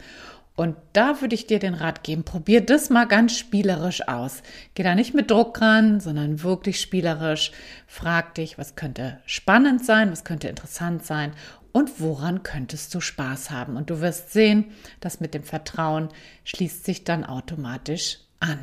Und 0.56 0.78
da 0.94 1.22
würde 1.22 1.36
ich 1.36 1.48
dir 1.48 1.60
den 1.60 1.74
Rat 1.74 2.04
geben, 2.04 2.24
probier 2.24 2.62
das 2.62 2.90
mal 2.90 3.06
ganz 3.06 3.38
spielerisch 3.38 4.08
aus. 4.08 4.42
Geh 4.74 4.84
da 4.84 4.96
nicht 4.96 5.14
mit 5.14 5.30
Druck 5.30 5.62
ran, 5.62 6.00
sondern 6.00 6.44
wirklich 6.44 6.80
spielerisch. 6.80 7.52
Frag 7.88 8.36
dich, 8.36 8.58
was 8.58 8.76
könnte 8.76 9.20
spannend 9.26 9.86
sein, 9.86 10.12
was 10.12 10.24
könnte 10.24 10.48
interessant 10.48 11.06
sein 11.06 11.34
und 11.74 12.00
woran 12.00 12.42
könntest 12.42 12.96
du 12.96 13.02
Spaß 13.02 13.52
haben. 13.52 13.76
Und 13.76 13.90
du 13.90 14.00
wirst 14.00 14.32
sehen, 14.32 14.72
dass 15.02 15.20
mit 15.20 15.34
dem 15.34 15.44
Vertrauen 15.44 16.08
schließt 16.46 16.86
sich 16.86 17.04
dann 17.04 17.26
automatisch 17.26 18.20
an. 18.40 18.60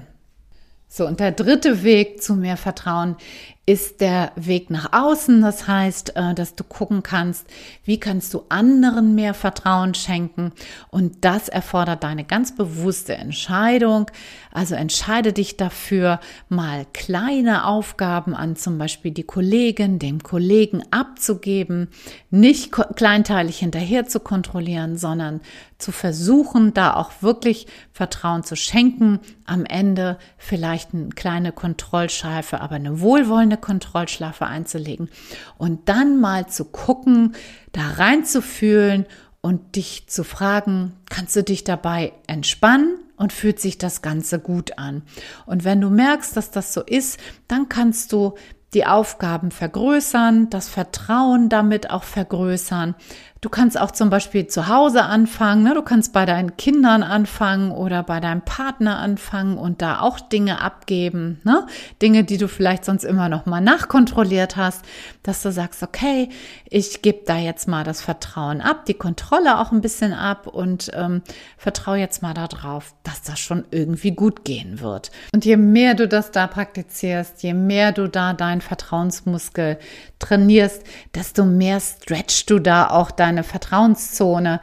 So, 0.89 1.07
und 1.07 1.21
der 1.21 1.33
dritte 1.33 1.85
Weg 1.85 2.23
zu 2.23 2.35
mehr 2.35 2.59
Vertrauen 2.59 3.17
ist 3.65 4.01
der 4.01 4.33
Weg 4.35 4.71
nach 4.71 4.93
außen. 4.93 5.41
Das 5.41 5.69
heißt, 5.69 6.17
äh, 6.17 6.35
dass 6.35 6.57
du 6.57 6.65
gucken 6.65 7.05
kannst, 7.05 7.47
wie 7.85 8.01
kannst 8.01 8.35
du 8.35 8.45
anderen 8.49 9.15
mehr 9.15 9.35
Vertrauen 9.35 9.95
schenken. 9.95 10.53
Und 10.91 11.25
das 11.25 11.49
erfordert 11.49 12.03
deine 12.03 12.25
ganz 12.25 12.57
bewusste 12.57 13.15
Entscheidung. 13.15 14.11
Also 14.51 14.75
entscheide 14.75 15.33
dich 15.33 15.57
dafür, 15.57 16.19
mal 16.49 16.87
kleine 16.93 17.65
Aufgaben 17.67 18.35
an 18.35 18.57
zum 18.57 18.79
Beispiel 18.79 19.13
die 19.13 19.23
Kollegin, 19.23 20.01
dem 20.01 20.25
Kollegen 20.25 20.83
abzugeben, 20.91 21.89
nicht 22.31 22.73
kleinteilig 22.73 23.59
hinterher 23.59 24.07
zu 24.07 24.19
kontrollieren, 24.19 24.97
sondern 24.97 25.41
zu 25.83 25.93
versuchen, 25.93 26.73
da 26.75 26.95
auch 26.95 27.11
wirklich 27.21 27.67
Vertrauen 27.93 28.43
zu 28.43 28.57
schenken. 28.57 29.21
Am 29.45 29.65
Ende 29.65 30.19
vielleicht 30.39 30.95
eine 30.95 31.11
kleine 31.11 31.53
Kontrollschleife, 31.53 32.61
aber 32.61 32.77
eine 32.77 33.01
wohlwollende 33.01 33.53
eine 33.53 33.61
Kontrollschlafe 33.61 34.47
einzulegen 34.47 35.11
und 35.59 35.89
dann 35.89 36.21
mal 36.21 36.47
zu 36.47 36.65
gucken, 36.65 37.35
da 37.73 37.83
reinzufühlen 37.97 39.07
und 39.41 39.77
dich 39.77 40.07
zu 40.07 40.25
fragen, 40.25 40.93
kannst 41.11 41.37
du 41.37 41.43
dich 41.43 41.65
dabei 41.65 42.13
entspannen 42.27 42.99
und 43.17 43.33
fühlt 43.33 43.61
sich 43.61 43.77
das 43.77 44.01
Ganze 44.01 44.39
gut 44.39 44.79
an? 44.79 45.03
Und 45.45 45.65
wenn 45.65 45.81
du 45.81 45.91
merkst, 45.91 46.37
dass 46.37 46.51
das 46.51 46.73
so 46.73 46.81
ist, 46.83 47.19
dann 47.49 47.69
kannst 47.69 48.13
du 48.13 48.35
die 48.73 48.87
Aufgaben 48.87 49.51
vergrößern, 49.51 50.49
das 50.49 50.69
Vertrauen 50.69 51.51
damit 51.51 51.91
auch 51.91 52.05
vergrößern, 52.05 52.95
Du 53.43 53.49
kannst 53.49 53.79
auch 53.79 53.91
zum 53.91 54.09
Beispiel 54.09 54.47
zu 54.47 54.69
Hause 54.69 55.03
anfangen, 55.03 55.65
ne? 55.65 55.75
du 55.75 55.83
kannst 55.83 56.13
bei 56.13 56.27
deinen 56.27 56.57
Kindern 56.57 57.03
anfangen 57.03 57.73
oder 57.73 58.05
bei 58.05 58.21
deinem 58.21 58.43
Partner 58.43 59.01
anfangen 59.01 59.59
und 59.59 59.83
da 59.83 59.99
auch 59.99 60.21
Dinge 60.21 60.61
abgeben, 60.61 61.41
ne? 61.43 61.67
Dinge, 62.01 62.23
die 62.23 62.37
du 62.37 62.47
vielleicht 62.47 62.85
sonst 62.85 63.03
immer 63.03 63.29
noch 63.29 63.45
mal 63.45 63.61
nachkontrolliert 63.61 64.55
hast, 64.55 64.85
dass 65.25 65.43
du 65.43 65.51
sagst, 65.51 65.83
okay, 65.83 66.29
ich 66.71 67.03
gebe 67.03 67.23
da 67.27 67.37
jetzt 67.37 67.67
mal 67.67 67.83
das 67.83 68.01
Vertrauen 68.01 68.61
ab, 68.61 68.87
die 68.87 68.95
Kontrolle 68.95 69.59
auch 69.59 69.73
ein 69.73 69.81
bisschen 69.81 70.13
ab 70.13 70.47
und 70.47 70.93
ähm, 70.95 71.23
vertraue 71.59 71.99
jetzt 71.99 72.23
mal 72.23 72.35
darauf, 72.35 72.95
dass 73.03 73.23
das 73.23 73.41
schon 73.41 73.65
irgendwie 73.73 74.13
gut 74.13 74.45
gehen 74.45 74.79
wird. 74.79 75.11
Und 75.35 75.45
je 75.45 75.57
mehr 75.57 75.95
du 75.97 76.07
das 76.07 76.31
da 76.31 76.47
praktizierst, 76.47 77.43
je 77.43 77.55
mehr 77.55 77.91
du 77.91 78.09
da 78.09 78.35
deinen 78.35 78.61
Vertrauensmuskel 78.61 79.81
trainierst, 80.23 80.83
desto 81.15 81.45
mehr 81.45 81.81
stretchst 81.81 82.49
du 82.51 82.59
da 82.59 82.89
auch 82.89 83.11
deine 83.11 83.43
Vertrauenszone 83.45 84.61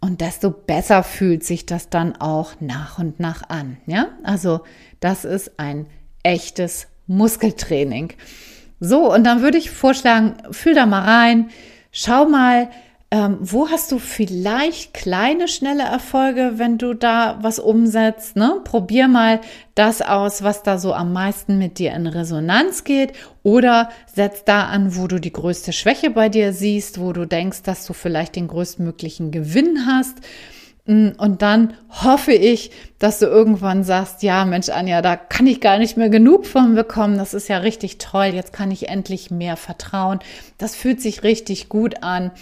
und 0.00 0.20
desto 0.20 0.50
besser 0.50 1.04
fühlt 1.04 1.44
sich 1.44 1.64
das 1.64 1.88
dann 1.88 2.16
auch 2.16 2.54
nach 2.60 2.98
und 2.98 3.20
nach 3.20 3.48
an. 3.48 3.76
Ja, 3.86 4.08
also 4.24 4.62
das 5.00 5.24
ist 5.24 5.58
ein 5.58 5.86
echtes 6.24 6.88
Muskeltraining. 7.06 8.14
So, 8.80 9.12
und 9.12 9.24
dann 9.24 9.42
würde 9.42 9.58
ich 9.58 9.70
vorschlagen, 9.70 10.34
fühl 10.50 10.74
da 10.74 10.86
mal 10.86 11.02
rein, 11.02 11.50
schau 11.92 12.26
mal, 12.26 12.68
ähm, 13.12 13.36
wo 13.40 13.68
hast 13.68 13.92
du 13.92 13.98
vielleicht 13.98 14.94
kleine, 14.94 15.46
schnelle 15.46 15.82
Erfolge, 15.82 16.52
wenn 16.56 16.78
du 16.78 16.94
da 16.94 17.38
was 17.42 17.58
umsetzt? 17.58 18.36
Ne? 18.36 18.62
Probier 18.64 19.06
mal 19.06 19.42
das 19.74 20.00
aus, 20.00 20.42
was 20.42 20.62
da 20.62 20.78
so 20.78 20.94
am 20.94 21.12
meisten 21.12 21.58
mit 21.58 21.78
dir 21.78 21.92
in 21.92 22.06
Resonanz 22.06 22.84
geht. 22.84 23.12
Oder 23.42 23.90
setz 24.06 24.44
da 24.44 24.64
an, 24.64 24.96
wo 24.96 25.08
du 25.08 25.20
die 25.20 25.32
größte 25.32 25.74
Schwäche 25.74 26.08
bei 26.08 26.30
dir 26.30 26.54
siehst, 26.54 26.98
wo 26.98 27.12
du 27.12 27.26
denkst, 27.26 27.62
dass 27.64 27.84
du 27.84 27.92
vielleicht 27.92 28.34
den 28.34 28.48
größtmöglichen 28.48 29.30
Gewinn 29.30 29.84
hast. 29.86 30.16
Mm, 30.84 31.10
und 31.16 31.42
dann 31.42 31.74
hoffe 31.90 32.32
ich, 32.32 32.70
dass 32.98 33.18
du 33.18 33.26
irgendwann 33.26 33.84
sagst, 33.84 34.22
ja, 34.22 34.44
Mensch, 34.44 34.68
Anja, 34.68 35.02
da 35.02 35.16
kann 35.16 35.46
ich 35.46 35.60
gar 35.60 35.78
nicht 35.78 35.96
mehr 35.96 36.08
genug 36.08 36.46
von 36.46 36.74
bekommen. 36.74 37.18
Das 37.18 37.34
ist 37.34 37.48
ja 37.48 37.58
richtig 37.58 37.98
toll. 37.98 38.26
Jetzt 38.26 38.52
kann 38.52 38.70
ich 38.70 38.88
endlich 38.88 39.30
mehr 39.30 39.56
vertrauen. 39.56 40.18
Das 40.58 40.74
fühlt 40.74 41.00
sich 41.00 41.22
richtig 41.22 41.68
gut 41.68 42.02
an. 42.02 42.32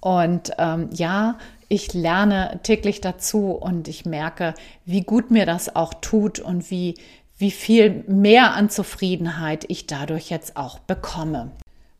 Und 0.00 0.52
ähm, 0.58 0.88
ja, 0.92 1.38
ich 1.68 1.92
lerne 1.94 2.60
täglich 2.62 3.00
dazu 3.00 3.52
und 3.52 3.86
ich 3.86 4.04
merke, 4.06 4.54
wie 4.86 5.02
gut 5.02 5.30
mir 5.30 5.46
das 5.46 5.76
auch 5.76 5.94
tut 5.94 6.40
und 6.40 6.70
wie, 6.70 6.94
wie 7.38 7.50
viel 7.50 8.02
mehr 8.08 8.54
an 8.54 8.70
Zufriedenheit 8.70 9.66
ich 9.68 9.86
dadurch 9.86 10.30
jetzt 10.30 10.56
auch 10.56 10.78
bekomme. 10.80 11.52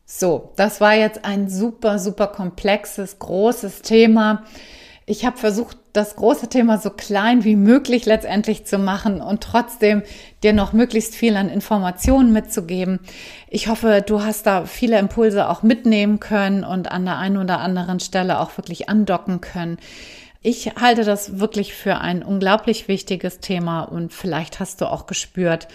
So, 0.05 0.51
das 0.57 0.81
war 0.81 0.95
jetzt 0.95 1.23
ein 1.23 1.49
super, 1.49 1.99
super 1.99 2.27
komplexes, 2.27 3.17
großes 3.19 3.81
Thema. 3.81 4.43
Ich 5.11 5.25
habe 5.25 5.37
versucht, 5.37 5.75
das 5.91 6.15
große 6.15 6.47
Thema 6.47 6.77
so 6.77 6.89
klein 6.89 7.43
wie 7.43 7.57
möglich 7.57 8.05
letztendlich 8.05 8.63
zu 8.63 8.77
machen 8.77 9.19
und 9.19 9.43
trotzdem 9.43 10.03
dir 10.41 10.53
noch 10.53 10.71
möglichst 10.71 11.15
viel 11.15 11.35
an 11.35 11.49
Informationen 11.49 12.31
mitzugeben. 12.31 13.01
Ich 13.49 13.67
hoffe, 13.67 14.01
du 14.07 14.23
hast 14.23 14.45
da 14.45 14.63
viele 14.63 14.97
Impulse 14.99 15.49
auch 15.49 15.63
mitnehmen 15.63 16.21
können 16.21 16.63
und 16.63 16.93
an 16.93 17.03
der 17.03 17.17
einen 17.17 17.35
oder 17.35 17.59
anderen 17.59 17.99
Stelle 17.99 18.39
auch 18.39 18.55
wirklich 18.55 18.87
andocken 18.87 19.41
können. 19.41 19.79
Ich 20.41 20.77
halte 20.79 21.03
das 21.03 21.41
wirklich 21.41 21.73
für 21.73 21.97
ein 21.97 22.23
unglaublich 22.23 22.87
wichtiges 22.87 23.39
Thema 23.39 23.81
und 23.81 24.13
vielleicht 24.13 24.61
hast 24.61 24.79
du 24.79 24.85
auch 24.85 25.07
gespürt, 25.07 25.67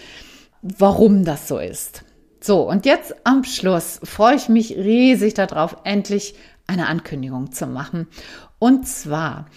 warum 0.63 1.25
das 1.25 1.47
so 1.47 1.59
ist. 1.59 2.03
So, 2.41 2.67
und 2.67 2.87
jetzt 2.87 3.13
am 3.23 3.43
Schluss 3.43 3.99
freue 4.03 4.35
ich 4.35 4.49
mich 4.49 4.75
riesig 4.75 5.35
darauf, 5.35 5.77
endlich 5.83 6.33
eine 6.67 6.87
Ankündigung 6.87 7.51
zu 7.51 7.65
machen. 7.65 8.07
Und 8.59 8.87
zwar, 8.87 9.47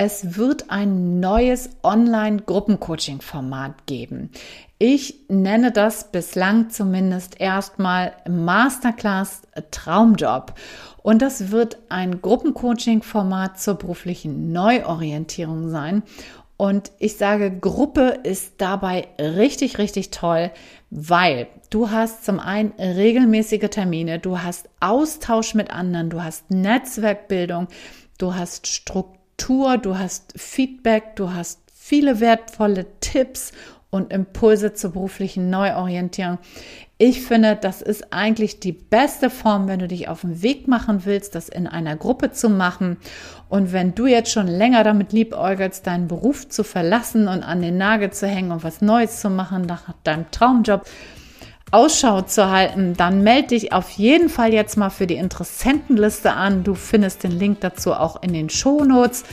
es 0.00 0.36
wird 0.36 0.70
ein 0.70 1.20
neues 1.20 1.70
Online-Gruppencoaching-Format 1.82 3.86
geben. 3.86 4.30
Ich 4.78 5.24
nenne 5.28 5.72
das 5.72 6.12
bislang 6.12 6.70
zumindest 6.70 7.40
erstmal 7.40 8.12
Masterclass 8.28 9.42
Traumjob. 9.72 10.54
Und 11.02 11.20
das 11.20 11.50
wird 11.50 11.78
ein 11.88 12.22
Gruppencoaching-Format 12.22 13.60
zur 13.60 13.74
beruflichen 13.74 14.52
Neuorientierung 14.52 15.68
sein. 15.68 16.04
Und 16.56 16.92
ich 16.98 17.16
sage, 17.16 17.56
Gruppe 17.56 18.18
ist 18.24 18.54
dabei 18.58 19.06
richtig, 19.20 19.78
richtig 19.78 20.10
toll, 20.10 20.50
weil 20.90 21.46
du 21.70 21.90
hast 21.90 22.24
zum 22.24 22.40
einen 22.40 22.72
regelmäßige 22.78 23.68
Termine, 23.70 24.18
du 24.18 24.40
hast 24.40 24.68
Austausch 24.80 25.54
mit 25.54 25.70
anderen, 25.70 26.10
du 26.10 26.22
hast 26.22 26.50
Netzwerkbildung, 26.50 27.68
du 28.18 28.34
hast 28.34 28.66
Struktur, 28.66 29.78
du 29.78 29.98
hast 29.98 30.34
Feedback, 30.36 31.16
du 31.16 31.32
hast 31.32 31.60
viele 31.72 32.20
wertvolle 32.20 32.86
Tipps 33.00 33.52
und 33.90 34.12
Impulse 34.12 34.74
zur 34.74 34.92
beruflichen 34.92 35.48
Neuorientierung. 35.48 36.38
Ich 36.98 37.22
finde, 37.22 37.56
das 37.56 37.80
ist 37.80 38.12
eigentlich 38.12 38.60
die 38.60 38.72
beste 38.72 39.30
Form, 39.30 39.68
wenn 39.68 39.78
du 39.78 39.88
dich 39.88 40.08
auf 40.08 40.22
den 40.22 40.42
Weg 40.42 40.66
machen 40.66 41.04
willst, 41.04 41.36
das 41.36 41.48
in 41.48 41.66
einer 41.66 41.96
Gruppe 41.96 42.32
zu 42.32 42.50
machen. 42.50 42.98
Und 43.48 43.72
wenn 43.72 43.94
du 43.94 44.06
jetzt 44.06 44.32
schon 44.32 44.48
länger 44.48 44.82
damit 44.82 45.12
liebäugelst, 45.12 45.86
deinen 45.86 46.08
Beruf 46.08 46.48
zu 46.48 46.64
verlassen 46.64 47.28
und 47.28 47.44
an 47.44 47.62
den 47.62 47.78
Nagel 47.78 48.10
zu 48.10 48.26
hängen 48.26 48.50
und 48.50 48.64
was 48.64 48.82
Neues 48.82 49.20
zu 49.20 49.30
machen 49.30 49.62
nach 49.62 49.94
deinem 50.02 50.30
Traumjob, 50.32 50.84
Ausschau 51.70 52.22
zu 52.22 52.50
halten, 52.50 52.94
dann 52.96 53.22
melde 53.22 53.48
dich 53.48 53.72
auf 53.72 53.90
jeden 53.90 54.28
Fall 54.28 54.52
jetzt 54.52 54.76
mal 54.76 54.90
für 54.90 55.06
die 55.06 55.16
Interessentenliste 55.16 56.32
an. 56.32 56.64
Du 56.64 56.74
findest 56.74 57.24
den 57.24 57.32
Link 57.32 57.60
dazu 57.60 57.92
auch 57.92 58.22
in 58.22 58.32
den 58.32 58.48
Shownotes. 58.48 59.24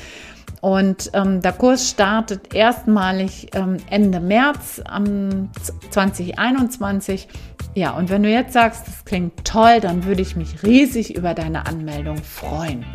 Und 0.62 1.12
ähm, 1.14 1.42
der 1.42 1.54
Kurs 1.54 1.90
startet 1.90 2.54
erstmalig 2.54 3.50
ähm, 3.54 3.78
Ende 3.90 4.20
März 4.20 4.82
am 4.84 5.50
2021. 5.92 7.28
Ja, 7.76 7.92
und 7.92 8.10
wenn 8.10 8.24
du 8.24 8.30
jetzt 8.30 8.54
sagst, 8.54 8.88
das 8.88 9.06
klingt 9.06 9.46
toll, 9.46 9.80
dann 9.80 10.06
würde 10.06 10.22
ich 10.22 10.36
mich 10.36 10.64
riesig 10.64 11.16
über 11.16 11.34
deine 11.34 11.68
Anmeldung 11.68 12.18
freuen. 12.18 12.86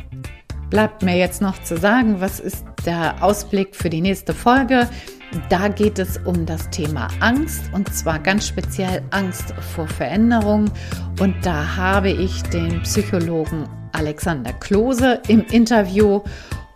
Bleibt 0.68 1.02
mir 1.02 1.16
jetzt 1.16 1.40
noch 1.40 1.62
zu 1.62 1.76
sagen, 1.76 2.20
was 2.20 2.40
ist 2.40 2.64
der 2.86 3.22
Ausblick 3.22 3.76
für 3.76 3.90
die 3.90 4.00
nächste 4.00 4.34
Folge? 4.34 4.88
Da 5.48 5.68
geht 5.68 5.98
es 5.98 6.18
um 6.18 6.44
das 6.44 6.70
Thema 6.70 7.08
Angst 7.20 7.62
und 7.72 7.94
zwar 7.94 8.18
ganz 8.18 8.48
speziell 8.48 9.02
Angst 9.10 9.54
vor 9.74 9.86
Veränderung. 9.86 10.70
Und 11.20 11.34
da 11.42 11.76
habe 11.76 12.10
ich 12.10 12.42
den 12.44 12.82
Psychologen 12.82 13.68
Alexander 13.92 14.52
Klose 14.52 15.20
im 15.28 15.42
Interview 15.50 16.22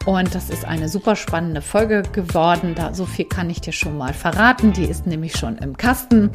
und 0.07 0.35
das 0.35 0.51
ist 0.51 0.67
eine 0.67 0.89
super 0.91 1.17
spannende 1.17 1.63
Folge 1.63 2.03
geworden. 2.13 2.75
Da, 2.75 2.93
so 2.93 3.07
viel 3.07 3.25
kann 3.25 3.49
ich 3.49 3.63
dir 3.63 3.73
schon 3.73 3.97
mal 3.97 4.13
verraten. 4.13 4.73
Die 4.73 4.85
ist 4.85 5.07
nämlich 5.07 5.37
schon 5.37 5.57
im 5.59 5.77
Kasten. 5.79 6.31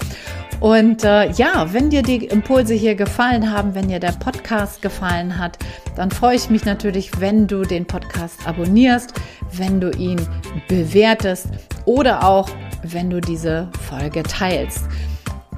Und 0.59 1.03
äh, 1.03 1.29
ja, 1.31 1.71
wenn 1.71 1.91
dir 1.91 2.01
die 2.01 2.25
Impulse 2.25 2.73
hier 2.73 2.95
gefallen 2.95 3.51
haben, 3.51 3.75
wenn 3.75 3.87
dir 3.87 3.99
der 3.99 4.13
Podcast 4.13 4.81
gefallen 4.81 5.37
hat, 5.37 5.59
dann 5.95 6.09
freue 6.09 6.35
ich 6.35 6.49
mich 6.49 6.65
natürlich, 6.65 7.19
wenn 7.19 7.45
du 7.45 7.61
den 7.61 7.85
Podcast 7.85 8.47
abonnierst, 8.47 9.13
wenn 9.53 9.79
du 9.79 9.91
ihn 9.91 10.19
bewertest 10.67 11.47
oder 11.85 12.23
auch, 12.27 12.49
wenn 12.81 13.11
du 13.11 13.21
diese 13.21 13.69
Folge 13.87 14.23
teilst. 14.23 14.85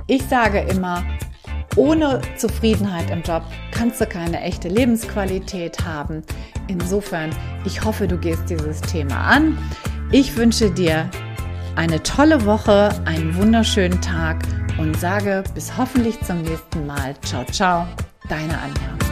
Ich 0.08 0.24
sage 0.24 0.60
immer, 0.60 1.04
ohne 1.76 2.22
Zufriedenheit 2.38 3.10
im 3.10 3.22
Job 3.22 3.44
kannst 3.72 4.02
du 4.02 4.06
keine 4.06 4.42
echte 4.42 4.68
Lebensqualität 4.68 5.86
haben. 5.86 6.24
Insofern, 6.68 7.30
ich 7.66 7.84
hoffe, 7.84 8.08
du 8.08 8.18
gehst 8.18 8.50
dieses 8.50 8.82
Thema 8.82 9.16
an. 9.16 9.58
Ich 10.12 10.36
wünsche 10.36 10.72
dir 10.72 11.10
eine 11.76 12.02
tolle 12.04 12.46
Woche, 12.46 12.90
einen 13.06 13.36
wunderschönen 13.36 14.02
Tag 14.02 14.44
und 14.78 15.00
sage 15.00 15.44
bis 15.54 15.78
hoffentlich 15.78 16.20
zum 16.22 16.42
nächsten 16.42 16.86
Mal. 16.86 17.16
Ciao, 17.22 17.46
ciao, 17.46 17.88
deine 18.28 18.58
Anja. 18.58 19.11